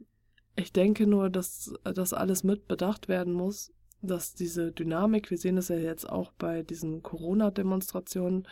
ich 0.56 0.72
denke 0.72 1.06
nur, 1.06 1.30
dass 1.30 1.74
das 1.84 2.12
alles 2.12 2.42
mit 2.42 2.66
bedacht 2.68 3.08
werden 3.08 3.34
muss, 3.34 3.72
dass 4.00 4.34
diese 4.34 4.72
Dynamik, 4.72 5.30
wir 5.30 5.38
sehen 5.38 5.58
es 5.58 5.68
ja 5.68 5.76
jetzt 5.76 6.08
auch 6.08 6.32
bei 6.32 6.62
diesen 6.62 7.02
Corona-Demonstrationen, 7.02 8.48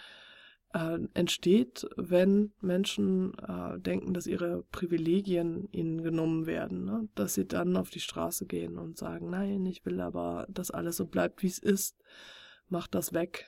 äh, 0.76 0.99
entsteht, 1.14 1.88
wenn 1.97 2.52
Menschen 2.61 3.33
äh, 3.38 3.78
denken, 3.80 4.12
dass 4.12 4.26
ihre 4.26 4.62
Privilegien 4.73 5.68
ihnen 5.73 6.02
genommen 6.02 6.45
werden, 6.45 6.85
ne? 6.85 7.09
dass 7.14 7.35
sie 7.35 7.47
dann 7.47 7.76
auf 7.76 7.88
die 7.88 8.00
Straße 8.00 8.45
gehen 8.45 8.76
und 8.76 8.99
sagen, 8.99 9.30
nein, 9.30 9.64
ich 9.64 9.87
will 9.87 10.00
aber, 10.00 10.47
dass 10.50 10.71
alles 10.71 10.99
so 10.99 11.06
bleibt, 11.06 11.42
wie 11.42 11.47
es 11.47 11.59
ist, 11.59 11.97
mach 12.68 12.88
das 12.88 13.14
weg 13.14 13.47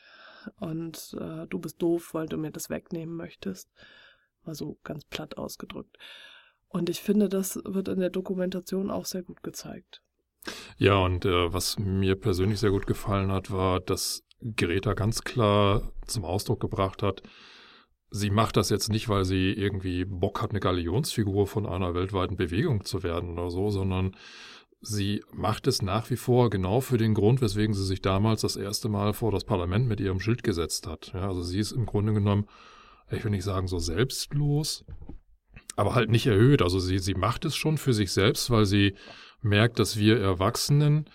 und 0.58 1.14
äh, 1.20 1.46
du 1.48 1.58
bist 1.58 1.82
doof, 1.82 2.14
weil 2.14 2.26
du 2.26 2.38
mir 2.38 2.50
das 2.50 2.70
wegnehmen 2.70 3.14
möchtest. 3.14 3.68
Mal 4.44 4.54
so 4.54 4.78
ganz 4.82 5.04
platt 5.04 5.36
ausgedrückt. 5.36 5.98
Und 6.68 6.88
ich 6.88 7.00
finde, 7.00 7.28
das 7.28 7.60
wird 7.64 7.88
in 7.88 8.00
der 8.00 8.10
Dokumentation 8.10 8.90
auch 8.90 9.04
sehr 9.04 9.22
gut 9.22 9.42
gezeigt. 9.42 10.02
Ja, 10.78 10.96
und 10.96 11.26
äh, 11.26 11.52
was 11.52 11.78
mir 11.78 12.16
persönlich 12.16 12.60
sehr 12.60 12.70
gut 12.70 12.86
gefallen 12.86 13.32
hat, 13.32 13.50
war, 13.50 13.80
dass 13.80 14.22
Greta 14.56 14.94
ganz 14.94 15.22
klar 15.22 15.92
zum 16.06 16.24
Ausdruck 16.24 16.60
gebracht 16.60 17.02
hat, 17.02 17.22
sie 18.10 18.30
macht 18.30 18.56
das 18.56 18.70
jetzt 18.70 18.88
nicht, 18.88 19.08
weil 19.08 19.24
sie 19.24 19.52
irgendwie 19.52 20.04
Bock 20.04 20.42
hat, 20.42 20.50
eine 20.50 20.60
Galionsfigur 20.60 21.46
von 21.46 21.66
einer 21.66 21.94
weltweiten 21.94 22.36
Bewegung 22.36 22.84
zu 22.84 23.02
werden 23.02 23.30
oder 23.30 23.50
so, 23.50 23.70
sondern 23.70 24.16
sie 24.80 25.24
macht 25.32 25.66
es 25.66 25.82
nach 25.82 26.08
wie 26.10 26.16
vor 26.16 26.50
genau 26.50 26.80
für 26.80 26.98
den 26.98 27.14
Grund, 27.14 27.40
weswegen 27.40 27.74
sie 27.74 27.84
sich 27.84 28.00
damals 28.00 28.42
das 28.42 28.56
erste 28.56 28.88
Mal 28.88 29.12
vor 29.12 29.32
das 29.32 29.44
Parlament 29.44 29.88
mit 29.88 30.00
ihrem 30.00 30.20
Schild 30.20 30.42
gesetzt 30.42 30.86
hat. 30.86 31.12
Ja, 31.14 31.28
also 31.28 31.42
sie 31.42 31.58
ist 31.58 31.72
im 31.72 31.86
Grunde 31.86 32.12
genommen, 32.12 32.46
ich 33.10 33.24
will 33.24 33.30
nicht 33.30 33.44
sagen 33.44 33.66
so 33.66 33.78
selbstlos, 33.78 34.84
aber 35.76 35.94
halt 35.94 36.10
nicht 36.10 36.26
erhöht. 36.26 36.62
Also 36.62 36.78
sie, 36.78 36.98
sie 36.98 37.14
macht 37.14 37.44
es 37.44 37.56
schon 37.56 37.78
für 37.78 37.92
sich 37.92 38.12
selbst, 38.12 38.50
weil 38.50 38.66
sie 38.66 38.94
merkt, 39.40 39.78
dass 39.78 39.96
wir 39.96 40.18
Erwachsenen 40.18 41.08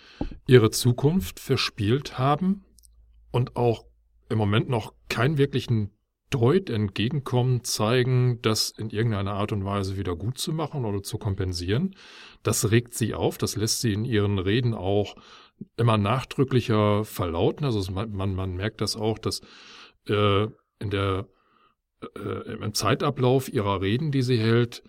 ihre 0.46 0.72
Zukunft 0.72 1.40
verspielt 1.40 2.18
haben 2.18 2.66
und 3.34 3.56
auch 3.56 3.86
im 4.30 4.38
Moment 4.38 4.70
noch 4.70 4.94
keinen 5.10 5.38
wirklichen 5.38 5.92
Deut 6.30 6.70
entgegenkommen, 6.70 7.64
zeigen, 7.64 8.42
das 8.42 8.70
in 8.70 8.90
irgendeiner 8.90 9.34
Art 9.34 9.52
und 9.52 9.66
Weise 9.66 9.98
wieder 9.98 10.16
gut 10.16 10.38
zu 10.38 10.54
machen 10.54 10.86
oder 10.86 11.04
zu 11.04 11.18
kompensieren. 11.18 11.96
Das 12.44 12.72
regt 12.72 12.94
sie 12.94 13.14
auf, 13.14 13.38
das 13.38 13.56
lässt 13.56 13.82
sie 13.82 13.94
in 13.94 14.06
ihren 14.06 14.40
Reden 14.40 14.74
auch 14.74 15.16
immer 15.78 15.98
nachdrücklicher 15.98 17.04
verlauten. 17.06 17.66
Also 17.66 17.92
man, 17.92 18.34
man, 18.36 18.56
merkt 18.56 18.82
das 18.82 18.96
auch, 18.96 19.18
dass 19.18 19.42
äh, 20.08 20.44
in 20.80 20.90
der 20.92 21.28
äh, 22.16 22.54
im 22.54 22.74
Zeitablauf 22.74 23.52
ihrer 23.52 23.82
Reden, 23.82 24.12
die 24.12 24.22
sie 24.22 24.38
hält, 24.38 24.84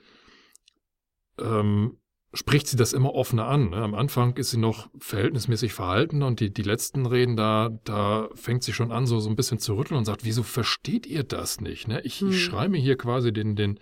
ähm, 1.38 1.98
spricht 2.34 2.66
sie 2.66 2.76
das 2.76 2.92
immer 2.92 3.14
offener 3.14 3.46
an. 3.46 3.70
Ne? 3.70 3.76
Am 3.76 3.94
Anfang 3.94 4.36
ist 4.36 4.50
sie 4.50 4.58
noch 4.58 4.88
verhältnismäßig 4.98 5.72
verhalten 5.72 6.22
und 6.22 6.40
die, 6.40 6.52
die 6.52 6.62
letzten 6.62 7.06
Reden, 7.06 7.36
da, 7.36 7.70
da 7.84 8.28
fängt 8.34 8.64
sie 8.64 8.72
schon 8.72 8.92
an, 8.92 9.06
so, 9.06 9.20
so 9.20 9.30
ein 9.30 9.36
bisschen 9.36 9.60
zu 9.60 9.74
rütteln 9.74 9.96
und 9.96 10.04
sagt, 10.04 10.24
wieso 10.24 10.42
versteht 10.42 11.06
ihr 11.06 11.22
das 11.22 11.60
nicht? 11.60 11.88
Ne? 11.88 12.00
Ich, 12.02 12.20
hm. 12.20 12.30
ich 12.30 12.42
schreibe 12.42 12.72
mir 12.72 12.80
hier 12.80 12.98
quasi 12.98 13.32
den, 13.32 13.54
den, 13.54 13.78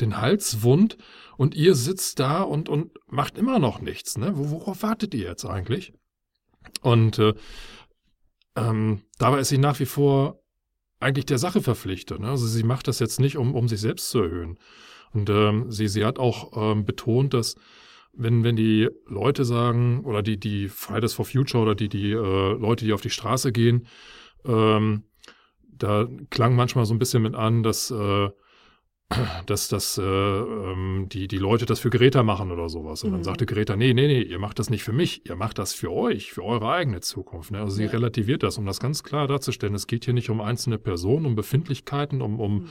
den 0.00 0.20
Hals 0.20 0.62
wund 0.62 0.96
und 1.36 1.54
ihr 1.54 1.74
sitzt 1.74 2.20
da 2.20 2.42
und, 2.42 2.68
und 2.68 2.92
macht 3.06 3.36
immer 3.36 3.58
noch 3.58 3.80
nichts. 3.80 4.16
Ne? 4.16 4.32
Worauf 4.34 4.82
wartet 4.82 5.12
ihr 5.14 5.28
jetzt 5.28 5.44
eigentlich? 5.44 5.92
Und 6.82 7.18
äh, 7.18 7.34
ähm, 8.56 9.02
dabei 9.18 9.40
ist 9.40 9.48
sie 9.48 9.58
nach 9.58 9.80
wie 9.80 9.86
vor 9.86 10.40
eigentlich 11.00 11.26
der 11.26 11.38
Sache 11.38 11.62
verpflichtet. 11.62 12.20
Ne? 12.20 12.28
Also 12.28 12.46
sie 12.46 12.62
macht 12.62 12.88
das 12.88 13.00
jetzt 13.00 13.18
nicht, 13.20 13.36
um, 13.36 13.54
um 13.54 13.68
sich 13.68 13.80
selbst 13.80 14.10
zu 14.10 14.20
erhöhen. 14.20 14.58
Und 15.12 15.30
ähm, 15.30 15.70
sie, 15.70 15.88
sie 15.88 16.04
hat 16.04 16.18
auch 16.18 16.72
ähm, 16.72 16.84
betont, 16.84 17.34
dass 17.34 17.56
wenn, 18.12 18.44
wenn 18.44 18.56
die 18.56 18.88
Leute 19.06 19.44
sagen, 19.44 20.04
oder 20.04 20.22
die, 20.22 20.38
die 20.38 20.68
Fridays 20.68 21.14
for 21.14 21.24
Future 21.24 21.62
oder 21.62 21.74
die, 21.74 21.88
die 21.88 22.12
äh, 22.12 22.14
Leute, 22.54 22.84
die 22.84 22.92
auf 22.92 23.00
die 23.00 23.10
Straße 23.10 23.52
gehen, 23.52 23.86
ähm, 24.44 25.04
da 25.62 26.08
klang 26.30 26.56
manchmal 26.56 26.86
so 26.86 26.94
ein 26.94 26.98
bisschen 26.98 27.22
mit 27.22 27.34
an, 27.34 27.62
dass, 27.62 27.90
äh, 27.90 28.28
dass, 29.46 29.68
dass 29.68 29.98
äh, 29.98 30.02
ähm, 30.02 31.06
die, 31.10 31.28
die 31.28 31.38
Leute 31.38 31.64
das 31.66 31.80
für 31.80 31.90
Greta 31.90 32.22
machen 32.22 32.50
oder 32.50 32.68
sowas. 32.68 33.04
Und 33.04 33.10
mhm. 33.10 33.14
dann 33.14 33.24
sagte 33.24 33.46
Greta, 33.46 33.76
nee, 33.76 33.94
nee, 33.94 34.06
nee, 34.06 34.22
ihr 34.22 34.38
macht 34.38 34.58
das 34.58 34.70
nicht 34.70 34.84
für 34.84 34.92
mich, 34.92 35.26
ihr 35.26 35.36
macht 35.36 35.58
das 35.58 35.72
für 35.72 35.90
euch, 35.90 36.32
für 36.32 36.44
eure 36.44 36.70
eigene 36.70 37.00
Zukunft. 37.00 37.50
Ne? 37.50 37.60
Also 37.60 37.76
sie 37.76 37.84
ja. 37.84 37.90
relativiert 37.90 38.42
das, 38.42 38.58
um 38.58 38.66
das 38.66 38.80
ganz 38.80 39.02
klar 39.02 39.26
darzustellen. 39.26 39.74
Es 39.74 39.86
geht 39.86 40.04
hier 40.04 40.14
nicht 40.14 40.30
um 40.30 40.40
einzelne 40.40 40.78
Personen, 40.78 41.26
um 41.26 41.34
Befindlichkeiten, 41.34 42.20
um, 42.20 42.38
um 42.38 42.54
mhm 42.54 42.68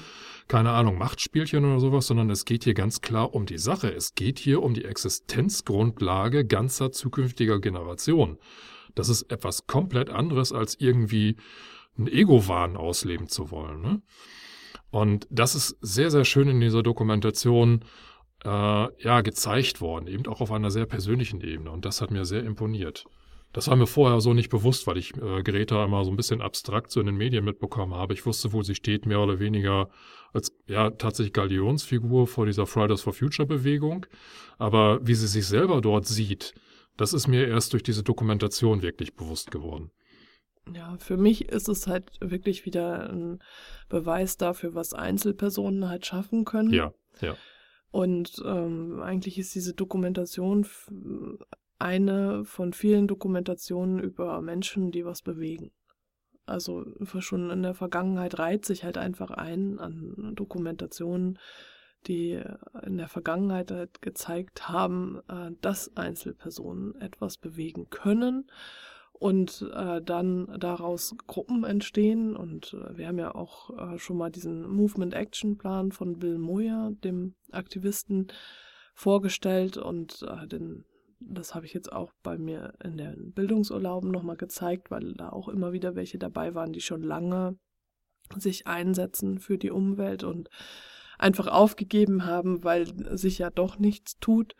keine 0.47 0.71
Ahnung, 0.71 0.97
Machtspielchen 0.97 1.65
oder 1.65 1.79
sowas, 1.79 2.07
sondern 2.07 2.29
es 2.29 2.45
geht 2.45 2.63
hier 2.63 2.73
ganz 2.73 3.01
klar 3.01 3.33
um 3.33 3.45
die 3.45 3.57
Sache. 3.57 3.93
Es 3.93 4.15
geht 4.15 4.39
hier 4.39 4.63
um 4.63 4.73
die 4.73 4.85
Existenzgrundlage 4.85 6.45
ganzer 6.45 6.91
zukünftiger 6.91 7.59
Generationen. 7.59 8.37
Das 8.95 9.09
ist 9.09 9.23
etwas 9.31 9.67
komplett 9.67 10.09
anderes, 10.09 10.53
als 10.53 10.79
irgendwie 10.79 11.35
ein 11.97 12.07
Ego-Wahn 12.07 12.77
ausleben 12.77 13.27
zu 13.27 13.51
wollen. 13.51 13.81
Ne? 13.81 14.01
Und 14.89 15.27
das 15.29 15.55
ist 15.55 15.77
sehr, 15.81 16.11
sehr 16.11 16.25
schön 16.25 16.47
in 16.47 16.59
dieser 16.59 16.83
Dokumentation 16.83 17.83
äh, 18.43 18.49
ja, 18.49 19.21
gezeigt 19.21 19.81
worden, 19.81 20.07
eben 20.07 20.27
auch 20.27 20.41
auf 20.41 20.51
einer 20.51 20.71
sehr 20.71 20.85
persönlichen 20.85 21.41
Ebene. 21.41 21.71
Und 21.71 21.85
das 21.85 22.01
hat 22.01 22.11
mir 22.11 22.25
sehr 22.25 22.43
imponiert. 22.43 23.05
Das 23.53 23.67
war 23.67 23.75
mir 23.75 23.87
vorher 23.87 24.21
so 24.21 24.33
nicht 24.33 24.49
bewusst, 24.49 24.87
weil 24.87 24.97
ich 24.97 25.15
äh, 25.17 25.41
Greta 25.41 25.83
immer 25.85 26.03
so 26.03 26.11
ein 26.11 26.17
bisschen 26.17 26.41
abstrakt 26.41 26.91
so 26.91 26.99
in 26.99 27.05
den 27.05 27.15
Medien 27.15 27.45
mitbekommen 27.45 27.95
habe. 27.95 28.13
Ich 28.13 28.25
wusste, 28.25 28.53
wo 28.53 28.61
sie 28.61 28.75
steht, 28.75 29.05
mehr 29.05 29.19
oder 29.19 29.39
weniger 29.39 29.89
als 30.33 30.51
ja 30.67 30.91
tatsächlich 30.91 31.33
Galionsfigur 31.33 32.27
vor 32.27 32.45
dieser 32.45 32.67
Fridays 32.67 33.01
for 33.01 33.13
Future 33.13 33.47
Bewegung. 33.47 34.05
Aber 34.57 34.99
wie 35.01 35.15
sie 35.15 35.27
sich 35.27 35.47
selber 35.47 35.81
dort 35.81 36.05
sieht, 36.05 36.53
das 36.97 37.13
ist 37.13 37.27
mir 37.27 37.47
erst 37.47 37.73
durch 37.73 37.83
diese 37.83 38.03
Dokumentation 38.03 38.81
wirklich 38.81 39.15
bewusst 39.15 39.51
geworden. 39.51 39.91
Ja, 40.73 40.97
für 40.99 41.17
mich 41.17 41.49
ist 41.49 41.69
es 41.69 41.87
halt 41.87 42.11
wirklich 42.19 42.65
wieder 42.65 43.09
ein 43.09 43.39
Beweis 43.89 44.37
dafür, 44.37 44.75
was 44.75 44.93
Einzelpersonen 44.93 45.87
halt 45.89 46.05
schaffen 46.05 46.45
können. 46.45 46.73
Ja, 46.73 46.93
ja. 47.21 47.35
Und 47.91 48.41
ähm, 48.45 49.01
eigentlich 49.01 49.37
ist 49.37 49.55
diese 49.55 49.73
Dokumentation 49.73 50.67
eine 51.79 52.43
von 52.43 52.73
vielen 52.73 53.07
Dokumentationen 53.07 53.99
über 53.99 54.41
Menschen, 54.41 54.91
die 54.91 55.05
was 55.05 55.21
bewegen. 55.21 55.71
Also 56.45 56.85
schon 57.19 57.49
in 57.49 57.63
der 57.63 57.73
Vergangenheit 57.73 58.39
reiht 58.39 58.65
sich 58.65 58.83
halt 58.83 58.97
einfach 58.97 59.31
ein 59.31 59.79
an 59.79 60.33
Dokumentationen, 60.35 61.39
die 62.07 62.41
in 62.83 62.97
der 62.97 63.09
Vergangenheit 63.09 63.71
halt 63.71 64.01
gezeigt 64.01 64.69
haben, 64.69 65.19
äh, 65.27 65.51
dass 65.61 65.95
Einzelpersonen 65.97 66.95
etwas 67.01 67.37
bewegen 67.37 67.89
können 67.89 68.49
und 69.19 69.67
äh, 69.73 70.01
dann 70.01 70.47
daraus 70.59 71.15
Gruppen 71.27 71.63
entstehen. 71.63 72.35
Und 72.35 72.73
äh, 72.73 72.97
wir 72.97 73.07
haben 73.07 73.19
ja 73.19 73.33
auch 73.33 73.97
schon 73.97 74.17
mal 74.17 74.31
diesen 74.31 74.69
Movement 74.69 75.13
Action 75.13 75.57
Plan 75.57 75.91
von 75.91 76.19
Bill 76.19 76.37
Moyer, 76.37 76.91
dem 77.03 77.35
Aktivisten, 77.51 78.27
vorgestellt 78.93 79.77
und 79.77 80.25
den 80.51 80.83
das 81.19 81.55
habe 81.55 81.65
ich 81.65 81.73
jetzt 81.73 81.91
auch 81.91 82.11
bei 82.23 82.37
mir 82.37 82.73
in 82.83 82.97
den 82.97 83.31
Bildungsurlauben 83.31 84.11
nochmal 84.11 84.37
gezeigt, 84.37 84.91
weil 84.91 85.13
da 85.13 85.29
auch 85.29 85.47
immer 85.47 85.73
wieder 85.73 85.95
welche 85.95 86.17
dabei 86.17 86.53
waren, 86.53 86.73
die 86.73 86.81
schon 86.81 87.01
lange 87.01 87.57
sich 88.35 88.67
einsetzen 88.67 89.39
für 89.39 89.57
die 89.57 89.71
Umwelt 89.71 90.23
und 90.23 90.49
einfach 91.17 91.47
aufgegeben 91.47 92.25
haben, 92.25 92.63
weil 92.63 92.87
sich 93.17 93.39
ja 93.39 93.49
doch 93.49 93.79
nichts 93.79 94.19
tut. 94.19 94.55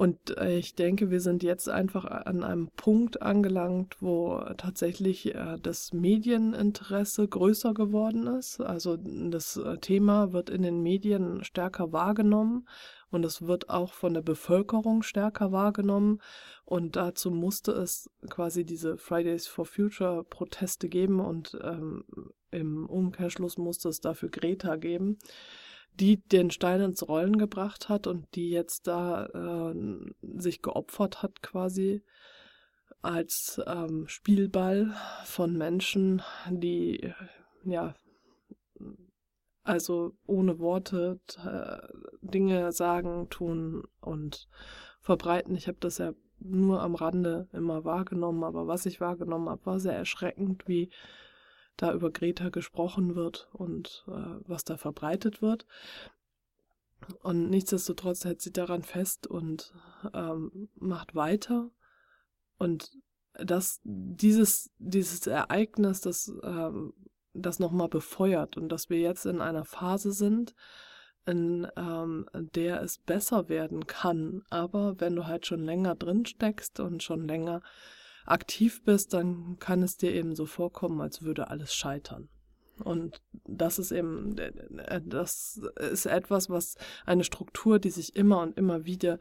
Und 0.00 0.38
äh, 0.38 0.56
ich 0.56 0.76
denke, 0.76 1.10
wir 1.10 1.20
sind 1.20 1.42
jetzt 1.42 1.68
einfach 1.68 2.06
an 2.06 2.42
einem 2.42 2.70
Punkt 2.74 3.20
angelangt, 3.20 3.98
wo 4.00 4.38
tatsächlich 4.56 5.34
äh, 5.34 5.58
das 5.62 5.92
Medieninteresse 5.92 7.28
größer 7.28 7.74
geworden 7.74 8.26
ist. 8.26 8.62
Also 8.62 8.96
das 8.96 9.58
äh, 9.58 9.76
Thema 9.76 10.32
wird 10.32 10.48
in 10.48 10.62
den 10.62 10.82
Medien 10.82 11.44
stärker 11.44 11.92
wahrgenommen 11.92 12.66
und 13.10 13.26
es 13.26 13.42
wird 13.42 13.68
auch 13.68 13.92
von 13.92 14.14
der 14.14 14.22
Bevölkerung 14.22 15.02
stärker 15.02 15.52
wahrgenommen. 15.52 16.22
Und 16.64 16.96
dazu 16.96 17.30
musste 17.30 17.72
es 17.72 18.08
quasi 18.30 18.64
diese 18.64 18.96
Fridays 18.96 19.48
for 19.48 19.66
Future 19.66 20.24
Proteste 20.24 20.88
geben 20.88 21.20
und 21.20 21.58
ähm, 21.62 22.04
im 22.50 22.86
Umkehrschluss 22.86 23.58
musste 23.58 23.90
es 23.90 24.00
dafür 24.00 24.30
Greta 24.30 24.76
geben 24.76 25.18
die 25.94 26.16
den 26.16 26.50
Stein 26.50 26.80
ins 26.80 27.06
Rollen 27.06 27.38
gebracht 27.38 27.88
hat 27.88 28.06
und 28.06 28.34
die 28.34 28.50
jetzt 28.50 28.86
da 28.86 29.26
äh, 29.26 29.74
sich 30.22 30.62
geopfert 30.62 31.22
hat 31.22 31.42
quasi 31.42 32.02
als 33.02 33.60
ähm, 33.66 34.06
Spielball 34.08 34.94
von 35.24 35.56
Menschen, 35.56 36.22
die 36.50 37.12
ja 37.64 37.94
also 39.62 40.12
ohne 40.26 40.58
Worte 40.58 41.20
äh, 41.44 41.78
Dinge 42.22 42.72
sagen, 42.72 43.28
tun 43.30 43.84
und 44.00 44.48
verbreiten. 45.00 45.54
Ich 45.54 45.68
habe 45.68 45.78
das 45.80 45.98
ja 45.98 46.12
nur 46.38 46.82
am 46.82 46.94
Rande 46.94 47.48
immer 47.52 47.84
wahrgenommen, 47.84 48.42
aber 48.42 48.66
was 48.66 48.86
ich 48.86 49.00
wahrgenommen 49.00 49.48
habe, 49.48 49.64
war 49.66 49.78
sehr 49.78 49.94
erschreckend, 49.94 50.66
wie 50.66 50.90
da 51.82 51.92
über 51.92 52.10
Greta 52.10 52.48
gesprochen 52.50 53.14
wird 53.14 53.48
und 53.52 54.04
äh, 54.08 54.12
was 54.46 54.64
da 54.64 54.76
verbreitet 54.76 55.42
wird. 55.42 55.66
Und 57.22 57.48
nichtsdestotrotz 57.48 58.24
hält 58.24 58.42
sie 58.42 58.52
daran 58.52 58.82
fest 58.82 59.26
und 59.26 59.74
ähm, 60.12 60.68
macht 60.74 61.14
weiter. 61.14 61.70
Und 62.58 62.92
dass 63.34 63.80
dieses, 63.84 64.70
dieses 64.78 65.26
Ereignis, 65.26 66.02
das, 66.02 66.30
ähm, 66.42 66.92
das 67.32 67.58
nochmal 67.58 67.88
befeuert 67.88 68.56
und 68.56 68.68
dass 68.68 68.90
wir 68.90 68.98
jetzt 68.98 69.24
in 69.24 69.40
einer 69.40 69.64
Phase 69.64 70.12
sind, 70.12 70.54
in 71.26 71.66
ähm, 71.76 72.26
der 72.34 72.82
es 72.82 72.98
besser 72.98 73.48
werden 73.48 73.86
kann. 73.86 74.42
Aber 74.50 75.00
wenn 75.00 75.16
du 75.16 75.26
halt 75.26 75.46
schon 75.46 75.64
länger 75.64 75.94
drin 75.94 76.26
steckst 76.26 76.80
und 76.80 77.02
schon 77.02 77.26
länger 77.26 77.62
aktiv 78.30 78.82
bist, 78.84 79.12
dann 79.12 79.58
kann 79.58 79.82
es 79.82 79.96
dir 79.96 80.12
eben 80.12 80.34
so 80.34 80.46
vorkommen, 80.46 81.00
als 81.00 81.22
würde 81.22 81.48
alles 81.48 81.74
scheitern. 81.74 82.28
Und 82.82 83.20
das 83.44 83.78
ist 83.78 83.92
eben, 83.92 84.38
äh, 84.38 85.00
das 85.04 85.60
ist 85.92 86.06
etwas, 86.06 86.48
was 86.48 86.76
eine 87.04 87.24
Struktur, 87.24 87.78
die 87.78 87.90
sich 87.90 88.16
immer 88.16 88.40
und 88.40 88.56
immer 88.56 88.86
wieder 88.86 89.18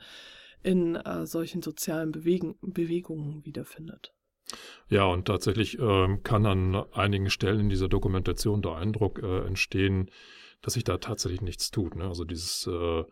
in 0.63 0.95
äh, 0.95 1.25
solchen 1.25 1.61
sozialen 1.61 2.11
Bewegen, 2.11 2.55
Bewegungen 2.61 3.45
wiederfindet. 3.45 4.13
Ja, 4.89 5.05
und 5.05 5.25
tatsächlich 5.25 5.77
äh, 5.77 6.17
kann 6.23 6.45
an 6.45 6.75
einigen 6.93 7.29
Stellen 7.29 7.61
in 7.61 7.69
dieser 7.69 7.87
Dokumentation 7.87 8.61
der 8.61 8.75
Eindruck 8.75 9.19
äh, 9.21 9.45
entstehen, 9.45 10.09
dass 10.61 10.73
sich 10.73 10.83
da 10.83 10.97
tatsächlich 10.97 11.41
nichts 11.41 11.69
tut. 11.71 11.95
Ne? 11.95 12.05
Also 12.05 12.23
dieses 12.23 12.67
äh, 12.67 13.03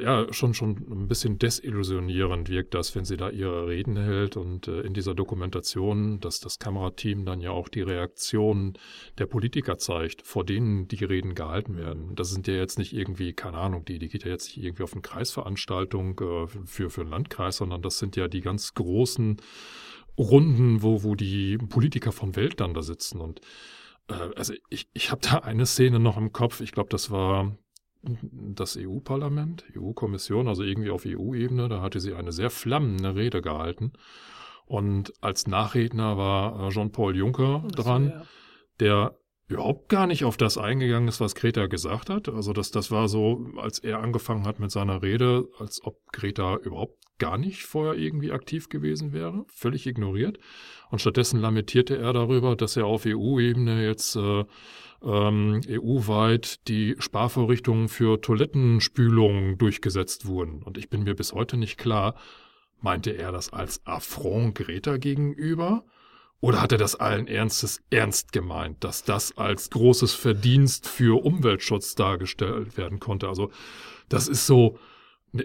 ja, 0.00 0.32
schon, 0.32 0.54
schon 0.54 0.76
ein 0.90 1.08
bisschen 1.08 1.38
desillusionierend 1.38 2.48
wirkt 2.48 2.74
das, 2.74 2.94
wenn 2.94 3.04
sie 3.04 3.16
da 3.18 3.28
ihre 3.28 3.68
Reden 3.68 3.96
hält 3.96 4.36
und 4.36 4.66
äh, 4.66 4.80
in 4.80 4.94
dieser 4.94 5.14
Dokumentation, 5.14 6.20
dass 6.20 6.40
das 6.40 6.58
Kamerateam 6.58 7.26
dann 7.26 7.40
ja 7.40 7.50
auch 7.50 7.68
die 7.68 7.82
Reaktionen 7.82 8.74
der 9.18 9.26
Politiker 9.26 9.76
zeigt, 9.76 10.26
vor 10.26 10.44
denen 10.44 10.88
die 10.88 11.04
Reden 11.04 11.34
gehalten 11.34 11.76
werden. 11.76 12.14
Das 12.14 12.30
sind 12.30 12.46
ja 12.46 12.54
jetzt 12.54 12.78
nicht 12.78 12.94
irgendwie, 12.94 13.34
keine 13.34 13.58
Ahnung, 13.58 13.84
die, 13.84 13.98
die 13.98 14.08
geht 14.08 14.24
ja 14.24 14.30
jetzt 14.30 14.46
nicht 14.48 14.64
irgendwie 14.64 14.84
auf 14.84 14.92
eine 14.92 15.02
Kreisveranstaltung 15.02 16.18
äh, 16.20 16.46
für, 16.64 16.88
für 16.88 17.02
einen 17.02 17.10
Landkreis, 17.10 17.58
sondern 17.58 17.82
das 17.82 17.98
sind 17.98 18.16
ja 18.16 18.26
die 18.26 18.40
ganz 18.40 18.72
großen 18.72 19.36
Runden, 20.16 20.82
wo, 20.82 21.02
wo 21.02 21.14
die 21.14 21.58
Politiker 21.58 22.12
von 22.12 22.36
Welt 22.36 22.60
dann 22.60 22.74
da 22.74 22.82
sitzen 22.82 23.20
und 23.20 23.40
äh, 24.08 24.14
also 24.34 24.54
ich, 24.70 24.88
ich 24.94 25.10
habe 25.10 25.20
da 25.22 25.38
eine 25.40 25.66
Szene 25.66 26.00
noch 26.00 26.16
im 26.16 26.32
Kopf, 26.32 26.60
ich 26.60 26.72
glaube, 26.72 26.88
das 26.88 27.10
war 27.10 27.56
das 28.02 28.76
EU-Parlament, 28.76 29.64
EU-Kommission, 29.76 30.48
also 30.48 30.62
irgendwie 30.62 30.90
auf 30.90 31.04
EU-Ebene, 31.06 31.68
da 31.68 31.80
hatte 31.82 32.00
sie 32.00 32.14
eine 32.14 32.32
sehr 32.32 32.50
flammende 32.50 33.14
Rede 33.16 33.42
gehalten. 33.42 33.92
Und 34.66 35.12
als 35.20 35.46
Nachredner 35.46 36.16
war 36.16 36.68
äh, 36.68 36.70
Jean-Paul 36.70 37.16
Juncker 37.16 37.64
dran, 37.74 38.10
ja. 38.10 38.22
der 38.80 39.18
überhaupt 39.48 39.88
gar 39.88 40.06
nicht 40.06 40.24
auf 40.24 40.36
das 40.36 40.58
eingegangen 40.58 41.08
ist, 41.08 41.20
was 41.20 41.34
Greta 41.34 41.66
gesagt 41.66 42.10
hat. 42.10 42.28
Also 42.28 42.52
das, 42.52 42.70
das 42.70 42.90
war 42.90 43.08
so, 43.08 43.46
als 43.56 43.78
er 43.78 44.00
angefangen 44.00 44.46
hat 44.46 44.60
mit 44.60 44.70
seiner 44.70 45.02
Rede, 45.02 45.48
als 45.58 45.82
ob 45.82 45.96
Greta 46.12 46.56
überhaupt 46.56 46.98
gar 47.18 47.38
nicht 47.38 47.64
vorher 47.64 47.94
irgendwie 47.94 48.30
aktiv 48.30 48.68
gewesen 48.68 49.12
wäre, 49.12 49.44
völlig 49.48 49.86
ignoriert. 49.86 50.38
Und 50.90 51.00
stattdessen 51.00 51.40
lamentierte 51.40 51.96
er 51.98 52.12
darüber, 52.12 52.56
dass 52.56 52.76
er 52.76 52.86
auf 52.86 53.06
EU-Ebene 53.06 53.84
jetzt 53.84 54.16
äh, 54.16 54.44
ähm, 55.02 55.60
EU-weit 55.66 56.68
die 56.68 56.96
Sparvorrichtungen 56.98 57.88
für 57.88 58.20
Toilettenspülungen 58.20 59.58
durchgesetzt 59.58 60.26
wurden. 60.26 60.62
Und 60.62 60.78
ich 60.78 60.90
bin 60.90 61.04
mir 61.04 61.14
bis 61.14 61.32
heute 61.32 61.56
nicht 61.56 61.78
klar, 61.78 62.14
meinte 62.80 63.10
er 63.10 63.32
das 63.32 63.52
als 63.52 63.84
Affront 63.86 64.54
Greta 64.54 64.98
gegenüber? 64.98 65.84
Oder 66.40 66.62
hat 66.62 66.72
er 66.72 66.78
das 66.78 66.94
allen 66.94 67.26
Ernstes 67.26 67.82
ernst 67.90 68.32
gemeint, 68.32 68.84
dass 68.84 69.02
das 69.02 69.36
als 69.36 69.70
großes 69.70 70.14
Verdienst 70.14 70.86
für 70.86 71.24
Umweltschutz 71.24 71.96
dargestellt 71.96 72.76
werden 72.76 73.00
konnte? 73.00 73.28
Also 73.28 73.50
das 74.08 74.28
ist 74.28 74.46
so, 74.46 74.78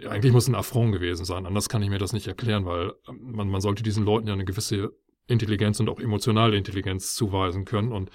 eigentlich 0.07 0.33
muss 0.33 0.47
ein 0.47 0.55
Affront 0.55 0.93
gewesen 0.93 1.25
sein, 1.25 1.47
anders 1.47 1.67
kann 1.67 1.81
ich 1.81 1.89
mir 1.89 1.97
das 1.97 2.13
nicht 2.13 2.27
erklären, 2.27 2.65
weil 2.65 2.93
ähm, 3.07 3.31
man, 3.31 3.49
man 3.49 3.61
sollte 3.61 3.81
diesen 3.81 4.05
Leuten 4.05 4.27
ja 4.27 4.33
eine 4.33 4.45
gewisse 4.45 4.91
Intelligenz 5.27 5.79
und 5.79 5.89
auch 5.89 5.99
emotionale 5.99 6.57
Intelligenz 6.57 7.15
zuweisen 7.15 7.65
können. 7.65 7.91
Und 7.91 8.11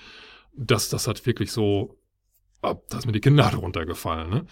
das, 0.55 0.89
das 0.89 1.09
hat 1.09 1.25
wirklich 1.27 1.51
so, 1.51 1.99
da 2.63 2.99
ist 2.99 3.07
mir 3.07 3.13
die 3.13 3.21
Kinder 3.21 3.53
runtergefallen. 3.55 4.31
Ne? 4.31 4.47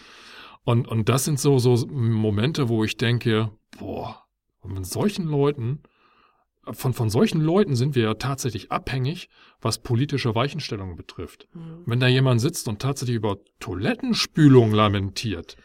Und, 0.65 0.89
und 0.89 1.09
das 1.09 1.25
sind 1.25 1.39
so, 1.39 1.59
so 1.59 1.87
Momente, 1.87 2.69
wo 2.69 2.83
ich 2.83 2.97
denke, 2.97 3.53
boah, 3.79 4.27
mit 4.65 4.87
solchen 4.87 5.27
Leuten, 5.27 5.83
von, 6.73 6.93
von 6.93 7.11
solchen 7.11 7.41
Leuten 7.41 7.77
sind 7.77 7.95
wir 7.95 8.03
ja 8.03 8.15
tatsächlich 8.15 8.73
abhängig, 8.73 9.29
was 9.61 9.79
politische 9.79 10.35
Weichenstellungen 10.35 10.97
betrifft. 10.97 11.49
Mhm. 11.53 11.83
Wenn 11.87 12.01
da 12.01 12.09
jemand 12.09 12.41
sitzt 12.41 12.69
und 12.69 12.81
tatsächlich 12.81 13.17
über 13.17 13.39
Toilettenspülung 13.61 14.73
lamentiert, 14.73 15.57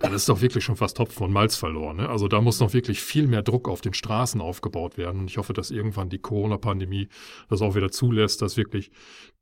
dann 0.00 0.12
ist 0.12 0.28
doch 0.28 0.40
wirklich 0.40 0.64
schon 0.64 0.76
fast 0.76 0.96
Topfen 0.96 1.24
und 1.24 1.32
Malz 1.32 1.56
verloren. 1.56 1.96
Ne? 1.96 2.08
Also 2.08 2.28
da 2.28 2.40
muss 2.40 2.60
noch 2.60 2.72
wirklich 2.72 3.00
viel 3.00 3.26
mehr 3.26 3.42
Druck 3.42 3.68
auf 3.68 3.80
den 3.80 3.94
Straßen 3.94 4.40
aufgebaut 4.40 4.98
werden. 4.98 5.22
Und 5.22 5.30
ich 5.30 5.38
hoffe, 5.38 5.52
dass 5.52 5.70
irgendwann 5.70 6.08
die 6.08 6.18
Corona-Pandemie 6.18 7.08
das 7.48 7.62
auch 7.62 7.74
wieder 7.74 7.90
zulässt, 7.90 8.42
dass 8.42 8.56
wirklich 8.56 8.90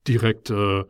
direkt 0.07 0.51
äh, 0.51 0.85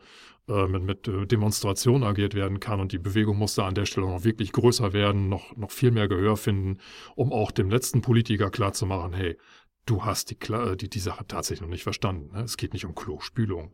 äh 0.48 0.66
mit, 0.66 0.82
mit 0.82 1.08
äh, 1.08 1.26
Demonstrationen 1.26 2.04
agiert 2.04 2.34
werden 2.34 2.60
kann. 2.60 2.80
Und 2.80 2.92
die 2.92 2.98
Bewegung 2.98 3.36
muss 3.38 3.54
da 3.54 3.66
an 3.66 3.74
der 3.74 3.86
Stelle 3.86 4.06
noch 4.06 4.24
wirklich 4.24 4.52
größer 4.52 4.92
werden, 4.92 5.28
noch, 5.28 5.56
noch 5.56 5.70
viel 5.70 5.90
mehr 5.90 6.08
Gehör 6.08 6.36
finden, 6.36 6.78
um 7.14 7.32
auch 7.32 7.50
dem 7.50 7.70
letzten 7.70 8.02
Politiker 8.02 8.50
klarzumachen, 8.50 9.12
hey, 9.12 9.38
du 9.86 10.04
hast 10.04 10.30
die, 10.30 10.52
äh, 10.52 10.76
die, 10.76 10.88
die 10.88 11.00
Sache 11.00 11.26
tatsächlich 11.26 11.62
noch 11.62 11.68
nicht 11.68 11.82
verstanden. 11.82 12.34
Ne? 12.34 12.42
Es 12.42 12.56
geht 12.56 12.72
nicht 12.72 12.84
um 12.84 12.94
Klospülung. 12.94 13.72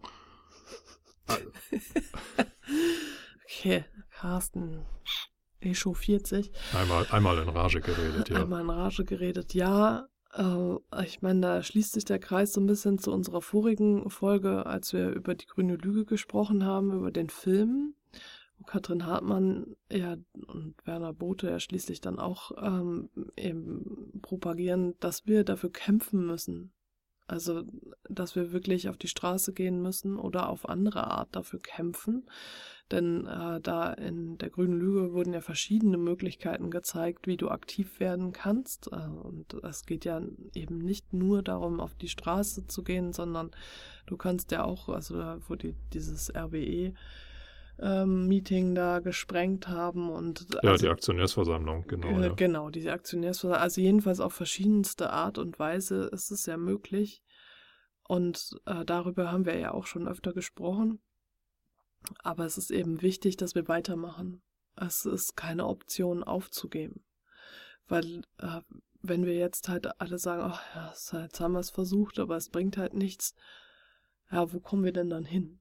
Also. 1.26 1.50
okay, 3.44 3.84
Carsten 4.10 4.84
echauffiert 5.60 6.26
sich. 6.26 6.50
Einmal, 6.74 7.06
einmal 7.10 7.38
in 7.38 7.48
Rage 7.48 7.80
geredet, 7.80 8.28
ja. 8.30 8.42
Einmal 8.42 8.62
in 8.62 8.70
Rage 8.70 9.04
geredet, 9.04 9.54
ja. 9.54 10.08
Äh, 10.32 11.04
ich 11.04 11.22
meine, 11.22 11.40
da 11.40 11.62
schließt 11.62 11.92
sich 11.92 12.04
der 12.04 12.18
Kreis 12.18 12.52
so 12.52 12.60
ein 12.60 12.66
bisschen 12.66 12.98
zu 12.98 13.12
unserer 13.12 13.42
vorigen 13.42 14.10
Folge, 14.10 14.66
als 14.66 14.92
wir 14.92 15.10
über 15.10 15.34
die 15.34 15.46
grüne 15.46 15.76
Lüge 15.76 16.04
gesprochen 16.04 16.64
haben, 16.64 16.92
über 16.92 17.10
den 17.10 17.30
Film. 17.30 17.94
Wo 18.58 18.64
Katrin 18.64 19.06
Hartmann 19.06 19.76
ja, 19.90 20.16
und 20.46 20.74
Werner 20.84 21.14
Bote 21.14 21.48
ja 21.48 21.60
schließlich 21.60 22.00
dann 22.00 22.18
auch 22.18 22.52
ähm, 22.60 23.08
eben 23.36 24.20
propagieren, 24.20 24.94
dass 25.00 25.26
wir 25.26 25.44
dafür 25.44 25.72
kämpfen 25.72 26.26
müssen, 26.26 26.72
also, 27.30 27.62
dass 28.08 28.34
wir 28.34 28.50
wirklich 28.50 28.88
auf 28.88 28.96
die 28.96 29.06
Straße 29.06 29.52
gehen 29.52 29.80
müssen 29.80 30.16
oder 30.16 30.48
auf 30.48 30.68
andere 30.68 31.06
Art 31.12 31.28
dafür 31.36 31.60
kämpfen. 31.60 32.26
Denn 32.90 33.26
äh, 33.26 33.60
da 33.60 33.92
in 33.92 34.36
der 34.38 34.50
grünen 34.50 34.78
Lüge 34.78 35.12
wurden 35.12 35.32
ja 35.32 35.40
verschiedene 35.40 35.96
Möglichkeiten 35.96 36.70
gezeigt, 36.70 37.28
wie 37.28 37.36
du 37.36 37.48
aktiv 37.48 38.00
werden 38.00 38.32
kannst. 38.32 38.90
Äh, 38.92 38.96
und 38.96 39.54
es 39.62 39.86
geht 39.86 40.04
ja 40.04 40.20
eben 40.54 40.78
nicht 40.78 41.12
nur 41.12 41.42
darum, 41.42 41.78
auf 41.78 41.94
die 41.94 42.08
Straße 42.08 42.66
zu 42.66 42.82
gehen, 42.82 43.12
sondern 43.12 43.52
du 44.06 44.16
kannst 44.16 44.50
ja 44.50 44.64
auch, 44.64 44.88
also 44.88 45.16
da 45.16 45.38
wurde 45.48 45.74
dieses 45.92 46.34
RWE 46.34 46.94
ähm, 47.78 48.26
Meeting 48.26 48.74
da 48.74 48.98
gesprengt 48.98 49.68
haben 49.68 50.10
und 50.10 50.46
ja 50.62 50.70
also, 50.70 50.86
die 50.86 50.90
Aktionärsversammlung 50.90 51.86
genau 51.86 52.08
äh, 52.08 52.26
ja. 52.26 52.34
genau 52.34 52.68
diese 52.68 52.92
Aktionärsversammlung 52.92 53.62
also 53.62 53.80
jedenfalls 53.80 54.20
auf 54.20 54.34
verschiedenste 54.34 55.10
Art 55.10 55.38
und 55.38 55.58
Weise 55.58 56.10
ist 56.12 56.30
es 56.30 56.44
ja 56.44 56.58
möglich 56.58 57.22
und 58.06 58.60
äh, 58.66 58.84
darüber 58.84 59.32
haben 59.32 59.46
wir 59.46 59.56
ja 59.58 59.72
auch 59.72 59.86
schon 59.86 60.08
öfter 60.08 60.34
gesprochen 60.34 61.00
aber 62.22 62.46
es 62.46 62.58
ist 62.58 62.70
eben 62.70 63.02
wichtig 63.02 63.36
dass 63.36 63.54
wir 63.54 63.68
weitermachen 63.68 64.42
es 64.80 65.04
ist 65.04 65.36
keine 65.36 65.66
Option 65.66 66.24
aufzugeben. 66.24 67.04
Weil 67.86 68.22
äh, 68.38 68.60
wenn 69.02 69.26
wir 69.26 69.34
jetzt 69.34 69.68
halt 69.68 70.00
alle 70.00 70.18
sagen, 70.18 70.42
ach 70.42 70.62
ja, 70.74 71.22
jetzt 71.22 71.40
haben 71.40 71.52
wir 71.52 71.60
es 71.60 71.70
versucht, 71.70 72.18
aber 72.18 72.36
es 72.36 72.50
bringt 72.50 72.76
halt 72.76 72.94
nichts, 72.94 73.34
ja, 74.30 74.52
wo 74.52 74.60
kommen 74.60 74.84
wir 74.84 74.92
denn 74.92 75.10
dann 75.10 75.24
hin? 75.24 75.60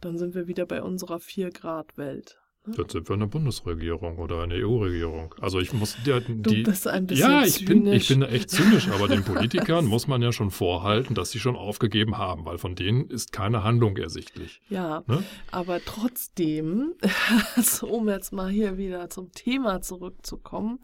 Dann 0.00 0.18
sind 0.18 0.34
wir 0.34 0.46
wieder 0.46 0.66
bei 0.66 0.82
unserer 0.82 1.18
4-Grad-Welt. 1.18 2.39
Ne? 2.66 2.74
Dann 2.76 2.88
sind 2.90 3.08
wir 3.08 3.14
eine 3.14 3.26
Bundesregierung 3.26 4.18
oder 4.18 4.42
eine 4.42 4.54
EU-Regierung. 4.54 5.34
Also 5.40 5.60
ich 5.60 5.72
muss 5.72 5.96
die, 6.04 6.20
die 6.20 6.42
du 6.42 6.62
bist 6.62 6.86
ein 6.86 7.06
bisschen 7.06 7.30
Ja, 7.30 7.42
ich 7.42 7.64
bin, 7.64 7.86
ich 7.86 8.08
bin 8.08 8.22
echt 8.22 8.50
zynisch, 8.50 8.88
aber 8.88 9.08
den 9.08 9.24
Politikern 9.24 9.86
muss 9.86 10.06
man 10.06 10.20
ja 10.20 10.30
schon 10.30 10.50
vorhalten, 10.50 11.14
dass 11.14 11.30
sie 11.30 11.40
schon 11.40 11.56
aufgegeben 11.56 12.18
haben, 12.18 12.44
weil 12.44 12.58
von 12.58 12.74
denen 12.74 13.08
ist 13.08 13.32
keine 13.32 13.64
Handlung 13.64 13.96
ersichtlich. 13.96 14.60
Ja, 14.68 15.02
ne? 15.06 15.24
aber 15.50 15.80
trotzdem, 15.82 16.92
also 17.56 17.86
um 17.88 18.08
jetzt 18.10 18.32
mal 18.32 18.50
hier 18.50 18.76
wieder 18.76 19.08
zum 19.08 19.32
Thema 19.32 19.80
zurückzukommen, 19.80 20.80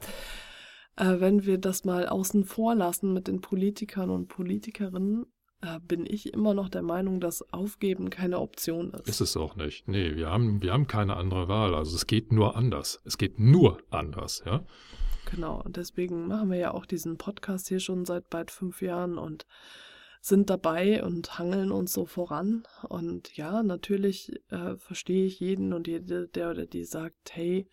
äh, 0.97 1.21
wenn 1.21 1.45
wir 1.45 1.59
das 1.59 1.85
mal 1.85 2.09
außen 2.09 2.45
vor 2.45 2.75
lassen 2.75 3.13
mit 3.13 3.29
den 3.29 3.43
Politikern 3.43 4.09
und 4.09 4.29
Politikerinnen, 4.29 5.27
bin 5.89 6.07
ich 6.07 6.33
immer 6.33 6.55
noch 6.55 6.69
der 6.69 6.83
Meinung, 6.83 7.21
dass 7.21 7.43
Aufgeben 7.53 8.11
keine 8.11 8.41
Option 8.41 8.93
ist. 8.93 9.09
Ist 9.09 9.21
es 9.21 9.37
auch 9.37 9.57
nicht. 9.57 9.89
Nee, 9.89 10.15
wir 10.15 10.31
haben, 10.31 10.63
wir 10.63 10.73
haben 10.73 10.87
keine 10.87 11.17
andere 11.17 11.49
Wahl. 11.49 11.75
Also 11.75 11.97
es 11.97 12.07
geht 12.07 12.33
nur 12.33 12.57
anders. 12.57 13.01
Es 13.05 13.19
geht 13.19 13.39
nur 13.39 13.79
anders, 13.91 14.43
ja. 14.47 14.65
Genau, 15.31 15.61
und 15.63 15.77
deswegen 15.77 16.29
machen 16.29 16.51
wir 16.51 16.59
ja 16.59 16.73
auch 16.73 16.87
diesen 16.87 17.17
Podcast 17.17 17.69
hier 17.69 17.81
schon 17.81 18.05
seit 18.05 18.31
bald 18.31 18.51
fünf 18.51 18.81
Jahren 18.81 19.19
und 19.19 19.47
sind 20.21 20.51
dabei 20.51 21.03
und 21.05 21.39
hangeln 21.39 21.73
uns 21.73 21.93
so 21.93 22.07
voran. 22.07 22.65
Und 22.89 23.37
ja, 23.37 23.63
natürlich 23.63 24.33
äh, 24.51 24.77
verstehe 24.77 25.27
ich 25.27 25.41
jeden 25.41 25.73
und 25.73 25.89
jede, 25.89 26.29
der 26.29 26.51
oder 26.51 26.67
die 26.67 26.85
sagt, 26.85 27.35
hey, 27.35 27.69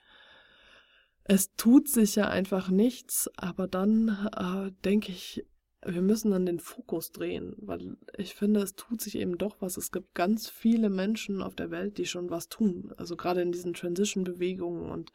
es 1.26 1.56
tut 1.56 1.88
sich 1.88 2.16
ja 2.16 2.28
einfach 2.28 2.70
nichts, 2.70 3.30
aber 3.38 3.68
dann 3.68 4.30
äh, 4.36 4.72
denke 4.84 5.12
ich, 5.12 5.46
wir 5.86 6.02
müssen 6.02 6.32
dann 6.32 6.46
den 6.46 6.60
Fokus 6.60 7.12
drehen, 7.12 7.56
weil 7.58 7.98
ich 8.18 8.36
finde, 8.36 8.62
es 8.62 8.76
tut 8.76 9.02
sich 9.02 9.18
eben 9.18 9.38
doch 9.38 9.58
was. 9.60 9.78
Es 9.78 9.92
gibt 9.92 10.14
ganz 10.14 10.50
viele 10.50 10.90
Menschen 10.90 11.42
auf 11.42 11.56
der 11.56 11.72
Welt, 11.72 11.98
die 11.98 12.06
schon 12.06 12.30
was 12.30 12.50
tun. 12.50 12.94
Also 12.98 13.16
gerade 13.16 13.42
in 13.42 13.52
diesen 13.52 13.74
Transition-Bewegungen 13.74 14.90
und 14.90 15.12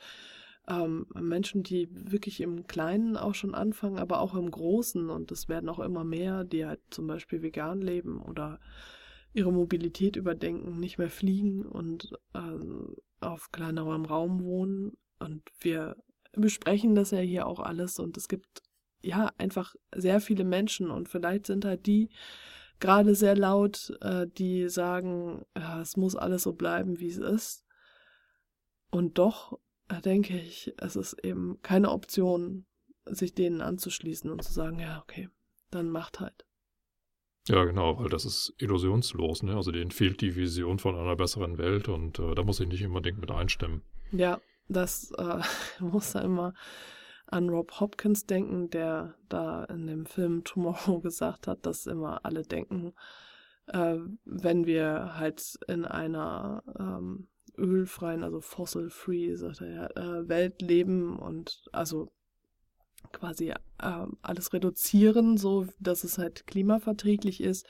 ähm, 0.68 1.06
Menschen, 1.14 1.62
die 1.62 1.88
wirklich 1.90 2.40
im 2.40 2.66
Kleinen 2.66 3.16
auch 3.16 3.34
schon 3.34 3.54
anfangen, 3.54 3.98
aber 3.98 4.20
auch 4.20 4.34
im 4.34 4.50
Großen. 4.50 5.08
Und 5.10 5.32
es 5.32 5.48
werden 5.48 5.68
auch 5.68 5.78
immer 5.78 6.04
mehr, 6.04 6.44
die 6.44 6.66
halt 6.66 6.80
zum 6.90 7.06
Beispiel 7.06 7.42
vegan 7.42 7.80
leben 7.80 8.20
oder 8.20 8.60
ihre 9.32 9.52
Mobilität 9.52 10.16
überdenken, 10.16 10.78
nicht 10.78 10.98
mehr 10.98 11.10
fliegen 11.10 11.64
und 11.64 12.12
äh, 12.34 12.40
auf 13.20 13.50
kleinerem 13.52 14.04
Raum 14.04 14.42
wohnen. 14.42 14.96
Und 15.18 15.42
wir 15.60 15.96
besprechen 16.32 16.94
das 16.94 17.10
ja 17.10 17.20
hier 17.20 17.46
auch 17.46 17.60
alles 17.60 17.98
und 17.98 18.16
es 18.16 18.28
gibt 18.28 18.62
ja 19.00 19.32
einfach 19.38 19.74
sehr 19.94 20.20
viele 20.20 20.44
Menschen 20.44 20.90
und 20.90 21.08
vielleicht 21.08 21.46
sind 21.46 21.64
halt 21.64 21.86
die 21.86 22.10
gerade 22.80 23.14
sehr 23.14 23.36
laut, 23.36 23.96
äh, 24.00 24.26
die 24.26 24.68
sagen, 24.68 25.44
ja, 25.56 25.80
es 25.80 25.96
muss 25.96 26.16
alles 26.16 26.42
so 26.42 26.52
bleiben, 26.52 27.00
wie 27.00 27.08
es 27.08 27.18
ist. 27.18 27.64
Und 28.90 29.18
doch 29.18 29.58
äh, 29.88 30.00
denke 30.00 30.38
ich, 30.38 30.72
es 30.78 30.96
ist 30.96 31.14
eben 31.24 31.60
keine 31.62 31.90
Option, 31.90 32.66
sich 33.04 33.34
denen 33.34 33.60
anzuschließen 33.60 34.30
und 34.30 34.42
zu 34.42 34.52
sagen, 34.52 34.78
ja, 34.78 35.00
okay, 35.02 35.28
dann 35.70 35.90
macht 35.90 36.20
halt. 36.20 36.44
Ja, 37.48 37.64
genau, 37.64 37.98
weil 37.98 38.10
das 38.10 38.26
ist 38.26 38.54
illusionslos, 38.58 39.42
ne? 39.42 39.56
Also 39.56 39.72
denen 39.72 39.90
fehlt 39.90 40.20
die 40.20 40.36
Vision 40.36 40.78
von 40.78 40.94
einer 40.94 41.16
besseren 41.16 41.56
Welt 41.56 41.88
und 41.88 42.18
äh, 42.18 42.34
da 42.34 42.42
muss 42.42 42.60
ich 42.60 42.68
nicht 42.68 42.84
unbedingt 42.84 43.18
mit 43.18 43.30
einstimmen. 43.30 43.82
Ja, 44.12 44.40
das 44.68 45.10
äh, 45.12 45.40
muss 45.80 46.12
da 46.12 46.20
immer 46.20 46.54
an 47.30 47.48
Rob 47.48 47.80
Hopkins 47.80 48.26
denken, 48.26 48.70
der 48.70 49.14
da 49.28 49.64
in 49.64 49.86
dem 49.86 50.06
Film 50.06 50.44
Tomorrow 50.44 51.00
gesagt 51.02 51.46
hat, 51.46 51.66
dass 51.66 51.86
immer 51.86 52.24
alle 52.24 52.42
denken, 52.42 52.94
äh, 53.66 53.98
wenn 54.24 54.66
wir 54.66 55.18
halt 55.18 55.58
in 55.68 55.84
einer 55.84 56.62
ähm, 56.78 57.28
ölfreien, 57.56 58.22
also 58.22 58.40
fossil-free, 58.40 59.34
sagt 59.34 59.60
er, 59.60 59.96
äh, 59.96 60.28
Welt 60.28 60.62
leben 60.62 61.18
und 61.18 61.68
also 61.72 62.10
quasi 63.12 63.50
äh, 63.50 64.06
alles 64.22 64.52
reduzieren, 64.52 65.36
so 65.36 65.66
dass 65.78 66.04
es 66.04 66.18
halt 66.18 66.46
klimaverträglich 66.46 67.42
ist, 67.42 67.66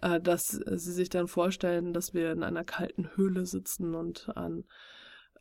äh, 0.00 0.20
dass 0.20 0.48
sie 0.48 0.92
sich 0.92 1.10
dann 1.10 1.28
vorstellen, 1.28 1.92
dass 1.92 2.14
wir 2.14 2.32
in 2.32 2.42
einer 2.42 2.64
kalten 2.64 3.10
Höhle 3.16 3.46
sitzen 3.46 3.94
und 3.94 4.30
an 4.36 4.64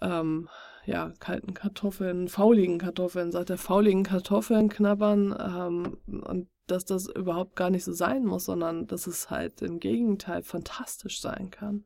ähm, 0.01 0.49
ja, 0.85 1.13
kalten 1.19 1.53
Kartoffeln, 1.53 2.27
fauligen 2.27 2.79
Kartoffeln, 2.79 3.31
sagt 3.31 3.49
er, 3.49 3.57
fauligen 3.57 4.03
Kartoffeln 4.03 4.69
knabbern 4.69 5.35
ähm, 5.39 5.97
und 6.23 6.49
dass 6.67 6.85
das 6.85 7.07
überhaupt 7.07 7.55
gar 7.55 7.69
nicht 7.69 7.83
so 7.83 7.93
sein 7.93 8.25
muss, 8.25 8.45
sondern 8.45 8.87
dass 8.87 9.07
es 9.07 9.29
halt 9.29 9.61
im 9.61 9.79
Gegenteil 9.79 10.41
fantastisch 10.41 11.21
sein 11.21 11.51
kann. 11.51 11.85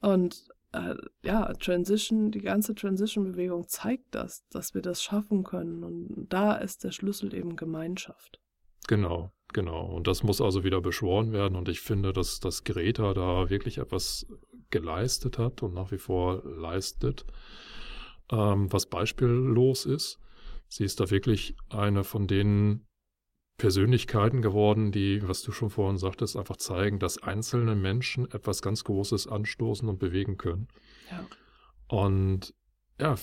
Und 0.00 0.48
äh, 0.72 0.94
ja, 1.22 1.52
Transition, 1.54 2.30
die 2.30 2.40
ganze 2.40 2.74
Transition-Bewegung 2.74 3.68
zeigt 3.68 4.14
das, 4.14 4.46
dass 4.48 4.74
wir 4.74 4.82
das 4.82 5.02
schaffen 5.02 5.44
können. 5.44 5.84
Und 5.84 6.26
da 6.28 6.54
ist 6.54 6.84
der 6.84 6.92
Schlüssel 6.92 7.34
eben 7.34 7.56
Gemeinschaft. 7.56 8.40
Genau, 8.88 9.30
genau. 9.56 9.86
Und 9.86 10.06
das 10.06 10.22
muss 10.22 10.42
also 10.42 10.64
wieder 10.64 10.82
beschworen 10.82 11.32
werden. 11.32 11.56
Und 11.56 11.68
ich 11.70 11.80
finde, 11.80 12.12
dass, 12.12 12.40
dass 12.40 12.62
Greta 12.62 13.14
da 13.14 13.48
wirklich 13.48 13.78
etwas 13.78 14.26
geleistet 14.68 15.38
hat 15.38 15.62
und 15.62 15.72
nach 15.72 15.90
wie 15.92 15.98
vor 15.98 16.44
leistet, 16.44 17.24
ähm, 18.30 18.70
was 18.70 18.86
beispiellos 18.86 19.86
ist. 19.86 20.20
Sie 20.68 20.84
ist 20.84 21.00
da 21.00 21.10
wirklich 21.10 21.56
eine 21.70 22.04
von 22.04 22.26
den 22.26 22.86
Persönlichkeiten 23.56 24.42
geworden, 24.42 24.92
die, 24.92 25.26
was 25.26 25.40
du 25.40 25.52
schon 25.52 25.70
vorhin 25.70 25.96
sagtest, 25.96 26.36
einfach 26.36 26.58
zeigen, 26.58 26.98
dass 26.98 27.22
einzelne 27.22 27.74
Menschen 27.74 28.30
etwas 28.30 28.60
ganz 28.60 28.84
Großes 28.84 29.26
anstoßen 29.26 29.88
und 29.88 29.98
bewegen 29.98 30.36
können. 30.36 30.68
Ja. 31.10 31.26
Und 31.88 32.52
ja, 32.98 33.16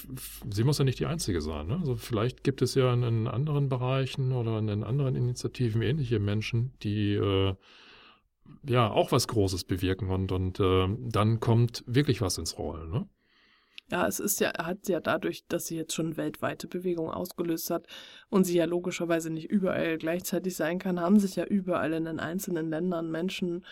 sie 0.49 0.63
muss 0.63 0.77
ja 0.77 0.85
nicht 0.85 0.99
die 0.99 1.05
Einzige 1.07 1.41
sein. 1.41 1.67
Ne? 1.67 1.77
Also 1.79 1.95
vielleicht 1.95 2.43
gibt 2.43 2.61
es 2.61 2.75
ja 2.75 2.93
in, 2.93 3.27
anderen 3.27 3.69
Bereichen 3.69 4.31
oder 4.31 4.59
in 4.59 4.83
anderen 4.83 5.15
Initiativen 5.15 5.81
ähnliche 5.81 6.19
Menschen, 6.19 6.73
die 6.83 7.13
äh, 7.13 7.55
ja 8.67 8.89
auch 8.91 9.11
was 9.11 9.27
Großes 9.27 9.63
bewirken 9.63 10.09
und, 10.09 10.31
und 10.31 10.59
äh, 10.59 10.87
dann 10.99 11.39
kommt 11.39 11.83
wirklich 11.87 12.21
was 12.21 12.37
ins 12.37 12.57
Rollen. 12.57 12.91
Ne? 12.91 13.07
Ja, 13.89 14.07
es 14.07 14.19
ist 14.19 14.39
ja, 14.39 14.53
hat 14.57 14.87
ja 14.87 14.99
dadurch, 14.99 15.45
dass 15.47 15.67
sie 15.67 15.75
jetzt 15.75 15.93
schon 15.93 16.17
weltweite 16.17 16.67
Bewegung 16.67 17.09
ausgelöst 17.09 17.69
hat 17.69 17.87
und 18.29 18.43
sie 18.43 18.57
ja 18.57 18.65
logischerweise 18.65 19.29
nicht 19.29 19.49
überall 19.49 19.97
gleichzeitig 19.97 20.55
sein 20.55 20.79
kann, 20.79 20.99
haben 20.99 21.19
sich 21.19 21.35
ja 21.35 21.45
überall 21.45 21.93
in 21.93 22.05
den 22.05 22.19
einzelnen 22.19 22.69
Ländern 22.69 23.11
Menschen 23.11 23.65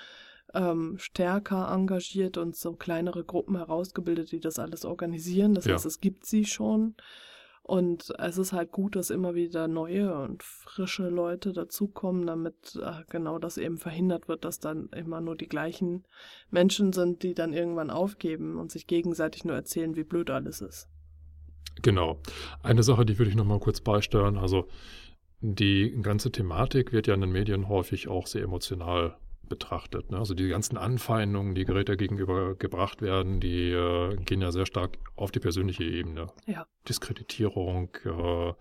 ähm, 0.53 0.95
stärker 0.97 1.71
engagiert 1.71 2.37
und 2.37 2.55
so 2.55 2.73
kleinere 2.73 3.23
Gruppen 3.23 3.57
herausgebildet, 3.57 4.31
die 4.31 4.39
das 4.39 4.59
alles 4.59 4.85
organisieren. 4.85 5.53
Das 5.53 5.65
ja. 5.65 5.73
heißt, 5.73 5.85
es 5.85 5.99
gibt 5.99 6.25
sie 6.25 6.45
schon. 6.45 6.95
Und 7.63 8.13
es 8.17 8.37
ist 8.37 8.53
halt 8.53 8.71
gut, 8.71 8.95
dass 8.95 9.11
immer 9.11 9.35
wieder 9.35 9.67
neue 9.67 10.13
und 10.15 10.43
frische 10.43 11.07
Leute 11.09 11.53
dazukommen, 11.53 12.25
damit 12.25 12.77
äh, 12.81 13.03
genau 13.09 13.37
das 13.37 13.57
eben 13.57 13.77
verhindert 13.77 14.27
wird, 14.27 14.43
dass 14.45 14.59
dann 14.59 14.89
immer 14.89 15.21
nur 15.21 15.35
die 15.35 15.47
gleichen 15.47 16.05
Menschen 16.49 16.91
sind, 16.91 17.23
die 17.23 17.35
dann 17.35 17.53
irgendwann 17.53 17.91
aufgeben 17.91 18.57
und 18.57 18.71
sich 18.71 18.87
gegenseitig 18.87 19.45
nur 19.45 19.55
erzählen, 19.55 19.95
wie 19.95 20.03
blöd 20.03 20.31
alles 20.31 20.61
ist. 20.61 20.89
Genau. 21.81 22.19
Eine 22.63 22.83
Sache, 22.83 23.05
die 23.05 23.17
würde 23.19 23.29
ich 23.29 23.37
nochmal 23.37 23.59
kurz 23.59 23.79
beisteuern. 23.79 24.37
Also 24.37 24.67
die 25.39 25.97
ganze 26.01 26.31
Thematik 26.31 26.91
wird 26.91 27.07
ja 27.07 27.13
in 27.13 27.21
den 27.21 27.31
Medien 27.31 27.69
häufig 27.69 28.07
auch 28.07 28.27
sehr 28.27 28.43
emotional 28.43 29.17
betrachtet. 29.51 30.09
Ne? 30.11 30.17
Also 30.17 30.33
die 30.33 30.47
ganzen 30.47 30.77
Anfeindungen, 30.77 31.53
die 31.53 31.65
Greta 31.65 31.95
gegenüber 31.95 32.55
gebracht 32.55 33.01
werden, 33.01 33.41
die 33.41 33.69
äh, 33.69 34.15
gehen 34.15 34.41
ja 34.41 34.51
sehr 34.51 34.65
stark 34.65 34.97
auf 35.15 35.31
die 35.31 35.39
persönliche 35.39 35.83
Ebene. 35.83 36.27
Ja. 36.47 36.65
Diskreditierung, 36.87 37.89
äh, 38.05 38.53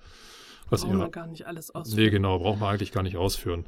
was 0.68 0.84
brauchen 0.84 0.98
wir 0.98 1.08
gar 1.08 1.28
nicht 1.28 1.46
alles 1.46 1.70
ausführen. 1.72 2.04
Nee, 2.04 2.10
genau, 2.10 2.38
braucht 2.40 2.60
man 2.60 2.70
eigentlich 2.70 2.92
gar 2.92 3.02
nicht 3.02 3.16
ausführen. 3.16 3.66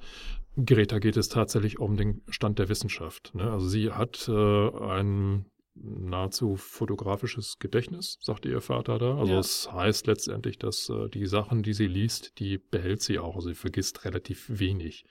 Greta 0.57 0.99
geht 0.99 1.17
es 1.17 1.29
tatsächlich 1.29 1.79
um 1.79 1.97
den 1.97 2.23
Stand 2.29 2.59
der 2.59 2.69
Wissenschaft. 2.69 3.35
Ne? 3.35 3.51
Also 3.51 3.69
sie 3.69 3.93
hat 3.93 4.29
äh, 4.29 4.33
ein 4.33 5.47
nahezu 5.75 6.57
fotografisches 6.57 7.59
Gedächtnis, 7.59 8.19
sagte 8.21 8.49
ihr 8.49 8.61
Vater 8.61 8.99
da. 8.99 9.17
Also 9.17 9.39
es 9.39 9.65
ja. 9.67 9.75
heißt 9.75 10.07
letztendlich, 10.09 10.59
dass 10.59 10.89
äh, 10.89 11.09
die 11.09 11.27
Sachen, 11.27 11.63
die 11.63 11.73
sie 11.73 11.87
liest, 11.87 12.39
die 12.39 12.59
behält 12.59 13.01
sie 13.01 13.19
auch. 13.19 13.37
Also 13.37 13.49
sie 13.49 13.55
vergisst 13.55 14.05
relativ 14.05 14.47
wenig 14.49 15.07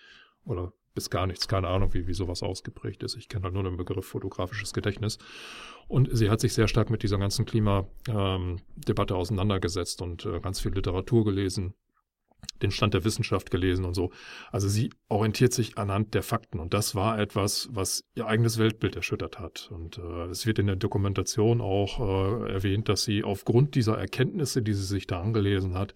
oder 0.45 0.73
bis 0.93 1.09
gar 1.09 1.27
nichts, 1.27 1.47
keine 1.47 1.67
Ahnung, 1.67 1.93
wie, 1.93 2.07
wie 2.07 2.13
sowas 2.13 2.43
ausgeprägt 2.43 3.03
ist. 3.03 3.15
Ich 3.15 3.29
kenne 3.29 3.45
halt 3.45 3.53
nur 3.53 3.63
den 3.63 3.77
Begriff 3.77 4.05
fotografisches 4.05 4.73
Gedächtnis. 4.73 5.17
Und 5.87 6.09
sie 6.11 6.29
hat 6.29 6.39
sich 6.39 6.53
sehr 6.53 6.67
stark 6.67 6.89
mit 6.89 7.03
dieser 7.03 7.17
ganzen 7.17 7.45
Klimadebatte 7.45 9.15
auseinandergesetzt 9.15 10.01
und 10.01 10.25
äh, 10.25 10.39
ganz 10.39 10.59
viel 10.59 10.73
Literatur 10.73 11.25
gelesen. 11.25 11.73
den 12.61 12.71
Stand 12.71 12.93
der 12.93 13.03
Wissenschaft 13.03 13.51
gelesen 13.51 13.85
und 13.85 13.93
so. 13.93 14.11
Also 14.51 14.67
sie 14.67 14.91
orientiert 15.09 15.53
sich 15.53 15.77
anhand 15.77 16.13
der 16.13 16.23
Fakten 16.23 16.59
und 16.59 16.73
das 16.73 16.95
war 16.95 17.19
etwas, 17.19 17.69
was 17.71 18.03
ihr 18.15 18.27
eigenes 18.27 18.57
Weltbild 18.57 18.95
erschüttert 18.95 19.39
hat. 19.39 19.69
Und 19.71 19.97
äh, 19.97 20.25
es 20.25 20.45
wird 20.45 20.59
in 20.59 20.67
der 20.67 20.75
Dokumentation 20.75 21.61
auch 21.61 21.99
äh, 21.99 22.51
erwähnt, 22.51 22.89
dass 22.89 23.03
sie 23.03 23.23
aufgrund 23.23 23.75
dieser 23.75 23.97
Erkenntnisse, 23.97 24.61
die 24.61 24.73
sie 24.73 24.85
sich 24.85 25.07
da 25.07 25.21
angelesen 25.21 25.73
hat, 25.75 25.93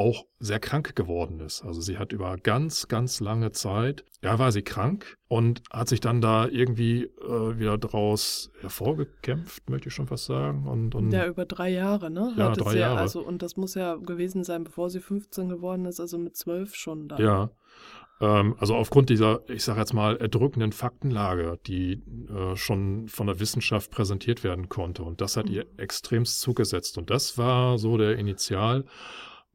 auch 0.00 0.24
sehr 0.38 0.60
krank 0.60 0.96
geworden 0.96 1.40
ist. 1.40 1.62
Also 1.62 1.82
sie 1.82 1.98
hat 1.98 2.12
über 2.12 2.38
ganz, 2.38 2.88
ganz 2.88 3.20
lange 3.20 3.52
Zeit, 3.52 4.06
ja, 4.22 4.38
war 4.38 4.50
sie 4.50 4.62
krank 4.62 5.18
und 5.28 5.62
hat 5.70 5.90
sich 5.90 6.00
dann 6.00 6.22
da 6.22 6.48
irgendwie 6.48 7.04
äh, 7.04 7.58
wieder 7.58 7.76
draus 7.76 8.50
hervorgekämpft, 8.62 9.68
möchte 9.68 9.88
ich 9.88 9.94
schon 9.94 10.06
fast 10.06 10.24
sagen. 10.24 10.66
Und, 10.66 10.94
und 10.94 11.12
ja, 11.12 11.26
über 11.26 11.44
drei 11.44 11.68
Jahre, 11.68 12.10
ne? 12.10 12.32
Ja, 12.38 12.50
drei 12.52 12.72
ja, 12.72 12.80
Jahre. 12.80 13.00
Also, 13.00 13.20
und 13.20 13.42
das 13.42 13.58
muss 13.58 13.74
ja 13.74 13.96
gewesen 13.96 14.42
sein, 14.42 14.64
bevor 14.64 14.88
sie 14.88 15.00
15 15.00 15.50
geworden 15.50 15.84
ist, 15.84 16.00
also 16.00 16.16
mit 16.16 16.34
12 16.34 16.74
schon 16.74 17.08
da. 17.08 17.18
Ja. 17.18 17.50
Ähm, 18.22 18.56
also 18.58 18.76
aufgrund 18.76 19.10
dieser, 19.10 19.42
ich 19.50 19.64
sage 19.64 19.80
jetzt 19.80 19.92
mal, 19.92 20.16
erdrückenden 20.16 20.72
Faktenlage, 20.72 21.58
die 21.66 22.02
äh, 22.34 22.56
schon 22.56 23.06
von 23.08 23.26
der 23.26 23.38
Wissenschaft 23.38 23.90
präsentiert 23.90 24.44
werden 24.44 24.70
konnte. 24.70 25.02
Und 25.02 25.20
das 25.20 25.36
hat 25.36 25.46
mhm. 25.46 25.56
ihr 25.56 25.66
extremst 25.76 26.40
zugesetzt. 26.40 26.96
Und 26.96 27.10
das 27.10 27.36
war 27.36 27.76
so 27.76 27.98
der 27.98 28.16
Initial 28.16 28.86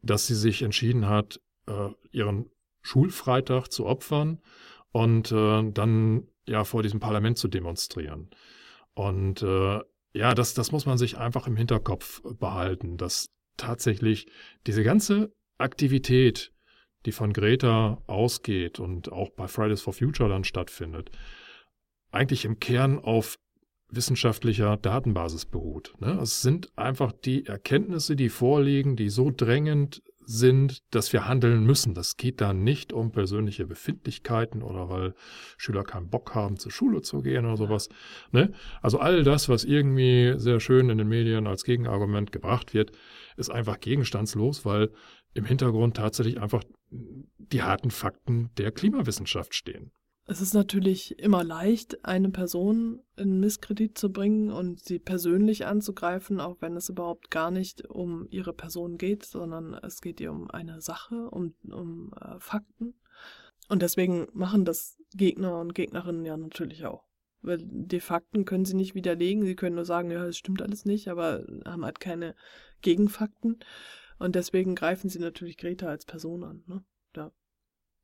dass 0.05 0.27
sie 0.27 0.35
sich 0.35 0.61
entschieden 0.61 1.07
hat, 1.07 1.41
äh, 1.67 1.89
ihren 2.11 2.49
Schulfreitag 2.81 3.69
zu 3.69 3.85
opfern 3.85 4.41
und 4.91 5.31
äh, 5.31 5.71
dann 5.71 6.27
ja 6.47 6.63
vor 6.63 6.83
diesem 6.83 6.99
Parlament 6.99 7.37
zu 7.37 7.47
demonstrieren. 7.47 8.29
Und 8.93 9.41
äh, 9.41 9.79
ja, 10.13 10.33
das, 10.33 10.53
das 10.53 10.71
muss 10.71 10.85
man 10.85 10.97
sich 10.97 11.17
einfach 11.17 11.47
im 11.47 11.57
Hinterkopf 11.57 12.21
behalten, 12.39 12.97
dass 12.97 13.27
tatsächlich 13.57 14.27
diese 14.67 14.83
ganze 14.83 15.33
Aktivität, 15.57 16.53
die 17.05 17.11
von 17.11 17.33
Greta 17.33 18.01
ausgeht 18.07 18.79
und 18.79 19.11
auch 19.11 19.31
bei 19.31 19.47
Fridays 19.47 19.81
for 19.81 19.93
Future 19.93 20.29
dann 20.29 20.43
stattfindet, 20.43 21.11
eigentlich 22.11 22.45
im 22.45 22.59
Kern 22.59 22.99
auf 22.99 23.35
wissenschaftlicher 23.89 24.77
Datenbasis 24.77 25.45
beruht. 25.45 25.93
Ne? 25.99 26.19
Es 26.21 26.41
sind 26.41 26.69
einfach 26.77 27.11
die 27.11 27.45
Erkenntnisse, 27.45 28.15
die 28.15 28.29
vorliegen, 28.29 28.95
die 28.95 29.09
so 29.09 29.31
drängend 29.35 30.01
sind, 30.27 30.81
dass 30.93 31.13
wir 31.13 31.27
handeln 31.27 31.65
müssen. 31.65 31.93
Das 31.93 32.17
geht 32.17 32.41
da 32.41 32.53
nicht 32.53 32.93
um 32.93 33.11
persönliche 33.11 33.65
Befindlichkeiten 33.65 34.63
oder 34.63 34.89
weil 34.89 35.13
Schüler 35.57 35.83
keinen 35.83 36.09
Bock 36.09 36.33
haben, 36.33 36.57
zur 36.57 36.71
Schule 36.71 37.01
zu 37.01 37.21
gehen 37.21 37.45
oder 37.45 37.57
sowas. 37.57 37.89
Ne? 38.31 38.51
Also 38.81 38.99
all 38.99 39.23
das, 39.23 39.49
was 39.49 39.63
irgendwie 39.63 40.33
sehr 40.37 40.59
schön 40.59 40.89
in 40.89 40.97
den 40.97 41.07
Medien 41.07 41.47
als 41.47 41.63
Gegenargument 41.63 42.31
gebracht 42.31 42.73
wird, 42.73 42.91
ist 43.37 43.49
einfach 43.49 43.79
gegenstandslos, 43.79 44.65
weil 44.65 44.91
im 45.33 45.45
Hintergrund 45.45 45.97
tatsächlich 45.97 46.41
einfach 46.41 46.63
die 46.89 47.61
harten 47.61 47.91
Fakten 47.91 48.49
der 48.57 48.71
Klimawissenschaft 48.71 49.53
stehen. 49.53 49.91
Es 50.27 50.41
ist 50.41 50.55
natürlich 50.55 51.19
immer 51.19 51.43
leicht, 51.43 52.03
eine 52.03 52.31
Person 52.31 53.03
in 53.15 53.39
Misskredit 53.39 53.95
zu 53.95 54.11
bringen 54.11 54.49
und 54.49 54.79
sie 54.79 54.97
persönlich 54.97 55.67
anzugreifen, 55.67 56.39
auch 56.39 56.57
wenn 56.61 56.75
es 56.75 56.89
überhaupt 56.89 57.29
gar 57.29 57.51
nicht 57.51 57.87
um 57.87 58.27
ihre 58.31 58.53
Person 58.53 58.97
geht, 58.97 59.23
sondern 59.23 59.75
es 59.75 60.01
geht 60.01 60.19
ihr 60.19 60.31
um 60.31 60.49
eine 60.49 60.81
Sache, 60.81 61.29
um, 61.29 61.53
um 61.69 62.11
äh, 62.19 62.39
Fakten. 62.39 62.95
Und 63.69 63.83
deswegen 63.83 64.27
machen 64.33 64.65
das 64.65 64.97
Gegner 65.13 65.59
und 65.59 65.75
Gegnerinnen 65.75 66.25
ja 66.25 66.37
natürlich 66.37 66.85
auch. 66.85 67.03
Weil 67.41 67.59
die 67.61 67.99
Fakten 67.99 68.45
können 68.45 68.65
sie 68.65 68.75
nicht 68.75 68.95
widerlegen, 68.95 69.45
sie 69.45 69.55
können 69.55 69.75
nur 69.75 69.85
sagen, 69.85 70.09
ja, 70.09 70.25
es 70.25 70.37
stimmt 70.37 70.63
alles 70.63 70.85
nicht, 70.85 71.07
aber 71.07 71.45
haben 71.65 71.85
halt 71.85 71.99
keine 71.99 72.35
Gegenfakten. 72.81 73.59
Und 74.17 74.33
deswegen 74.33 74.73
greifen 74.73 75.07
sie 75.07 75.19
natürlich 75.19 75.57
Greta 75.57 75.87
als 75.87 76.05
Person 76.05 76.43
an. 76.43 76.63
Ne? 76.65 76.83
Da 77.13 77.31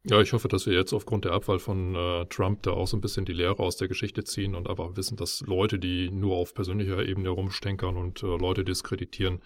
ja, 0.03 0.19
ich 0.19 0.33
hoffe, 0.33 0.47
dass 0.47 0.65
wir 0.65 0.73
jetzt 0.73 0.93
aufgrund 0.93 1.25
der 1.25 1.33
Abwahl 1.33 1.59
von 1.59 1.95
äh, 1.95 2.25
Trump 2.25 2.63
da 2.63 2.71
auch 2.71 2.87
so 2.87 2.97
ein 2.97 3.01
bisschen 3.01 3.25
die 3.25 3.33
Lehre 3.33 3.59
aus 3.59 3.77
der 3.77 3.87
Geschichte 3.87 4.23
ziehen 4.23 4.55
und 4.55 4.67
aber 4.67 4.97
wissen, 4.97 5.15
dass 5.15 5.41
Leute, 5.41 5.77
die 5.77 6.09
nur 6.09 6.37
auf 6.37 6.53
persönlicher 6.53 7.05
Ebene 7.05 7.29
rumstenkern 7.29 7.97
und 7.97 8.23
äh, 8.23 8.25
Leute 8.25 8.63
diskreditieren, 8.63 9.41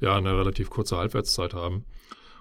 ja 0.00 0.16
eine 0.16 0.38
relativ 0.38 0.70
kurze 0.70 0.96
Halbwertszeit 0.96 1.52
haben 1.52 1.84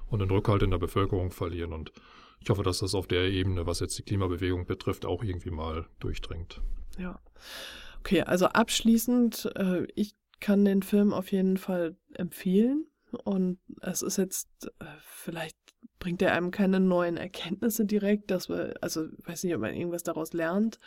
und 0.08 0.20
den 0.20 0.32
Rückhalt 0.32 0.64
in 0.64 0.72
der 0.72 0.78
Bevölkerung 0.78 1.32
verlieren. 1.32 1.74
Und 1.74 1.92
ich 2.40 2.50
hoffe, 2.50 2.64
dass 2.64 2.80
das 2.80 2.96
auf 2.96 3.08
der 3.08 3.30
Ebene, 3.30 3.66
was 3.66 3.82
jetzt 3.82 3.98
die 3.98 4.04
Klimabewegung 4.04 4.66
betrifft, 4.66 5.06
auch 5.06 5.24
irgendwie 5.24 5.52
mal 5.52 5.86
durchdringt. 6.00 6.62
Ja. 6.98 7.20
Okay, 8.00 8.22
also 8.22 8.48
abschließend, 8.48 9.52
äh, 9.56 9.86
ich 9.96 10.14
kann 10.40 10.66
den 10.66 10.82
Film 10.82 11.14
auf 11.14 11.32
jeden 11.32 11.58
Fall 11.58 11.96
empfehlen. 12.14 12.86
Und 13.24 13.60
es 13.82 14.02
ist 14.02 14.18
jetzt 14.18 14.50
äh, 14.80 14.86
vielleicht 15.04 15.58
bringt 16.00 16.22
er 16.22 16.34
einem 16.34 16.52
keine 16.52 16.80
neuen 16.80 17.18
Erkenntnisse 17.18 17.86
direkt, 17.86 18.32
dass 18.32 18.50
wir, 18.50 18.74
also 18.82 19.06
weiß 19.26 19.44
nicht, 19.44 19.56
ob 19.56 19.62
man 19.62 19.74
irgendwas 19.74 20.04
daraus 20.04 20.34
lernt, 20.34 20.80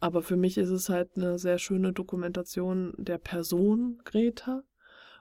aber 0.00 0.22
für 0.22 0.36
mich 0.36 0.58
ist 0.58 0.70
es 0.70 0.88
halt 0.88 1.16
eine 1.16 1.38
sehr 1.38 1.58
schöne 1.58 1.92
Dokumentation 1.92 2.94
der 2.96 3.18
Person 3.18 4.00
Greta 4.04 4.62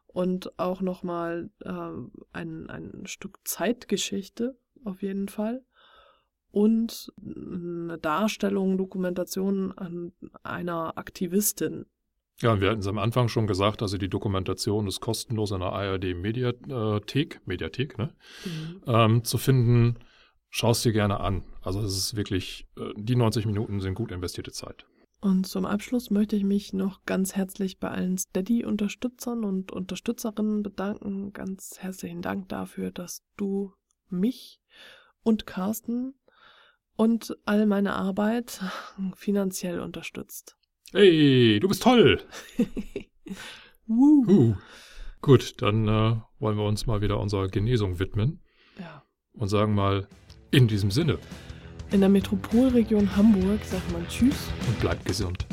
und 0.06 0.58
auch 0.60 0.82
nochmal 0.82 1.50
äh, 1.64 1.92
ein, 2.34 2.70
ein 2.70 3.06
Stück 3.06 3.40
Zeitgeschichte 3.44 4.58
auf 4.84 5.02
jeden 5.02 5.28
Fall 5.30 5.64
und 6.52 7.12
eine 7.20 7.98
Darstellung, 7.98 8.78
Dokumentation 8.78 9.72
an 9.78 10.14
einer 10.44 10.98
Aktivistin, 10.98 11.86
ja, 12.42 12.62
wir 12.62 12.70
hatten 12.70 12.82
es 12.82 12.88
am 12.88 13.00
Anfang 13.00 13.30
schon 13.30 13.48
gesagt, 13.48 13.82
also 13.82 13.98
die 13.98 14.10
Dokumentation 14.10 14.88
ist 14.88 15.00
kostenlos 15.00 15.52
in 15.52 15.60
der 15.60 15.74
ARD-Mediathek, 15.74 17.42
Mediathek, 17.46 17.98
ne? 17.98 18.14
Mhm. 18.46 18.82
Ähm, 18.86 19.24
zu 19.24 19.38
finden. 19.38 19.98
Schau 20.50 20.72
es 20.72 20.82
dir 20.82 20.94
gerne 20.94 21.20
an. 21.20 21.44
Also 21.62 21.82
es 21.82 21.98
ist 21.98 22.16
wirklich, 22.16 22.68
äh, 22.78 22.94
die 22.96 23.16
90 23.16 23.46
Minuten 23.46 23.82
sind 23.82 23.96
gut 23.96 24.12
investierte 24.12 24.52
Zeit. 24.52 24.86
Und 25.20 25.48
zum 25.48 25.66
Abschluss 25.66 26.12
möchte 26.12 26.36
ich 26.36 26.44
mich 26.44 26.74
noch 26.74 27.04
ganz 27.06 27.36
herzlich 27.36 27.80
bei 27.80 27.90
allen 27.90 28.18
Steady-Unterstützern 28.18 29.44
und 29.44 29.72
Unterstützerinnen 29.72 30.62
bedanken. 30.62 31.34
Ganz 31.34 31.80
herzlichen 31.80 32.22
Dank 32.22 32.50
dafür, 32.50 32.92
dass 32.92 33.24
du 33.36 33.74
mich 34.10 34.62
und 35.24 35.48
Carsten 35.48 36.14
und 36.96 37.36
all 37.46 37.66
meine 37.66 37.94
Arbeit 37.94 38.62
finanziell 39.16 39.80
unterstützt. 39.80 40.56
Hey, 40.94 41.60
du 41.60 41.68
bist 41.68 41.84
toll. 41.84 42.22
uh. 43.90 44.56
Gut, 45.22 45.62
dann 45.62 45.86
äh, 45.86 46.16
wollen 46.40 46.58
wir 46.58 46.64
uns 46.64 46.86
mal 46.86 47.02
wieder 47.02 47.20
unserer 47.20 47.50
Genesung 47.50 48.00
widmen. 48.00 48.40
Ja. 48.80 49.04
Und 49.34 49.50
sagen 49.50 49.76
mal, 49.76 50.08
in 50.52 50.70
diesem 50.70 50.90
Sinne. 50.90 51.20
In 51.92 52.00
der 52.00 52.10
Metropolregion 52.10 53.18
Hamburg 53.18 53.66
sagt 53.66 53.92
man 53.92 54.08
Tschüss. 54.08 54.50
Und 54.66 54.80
bleibt 54.80 55.04
gesund. 55.04 55.46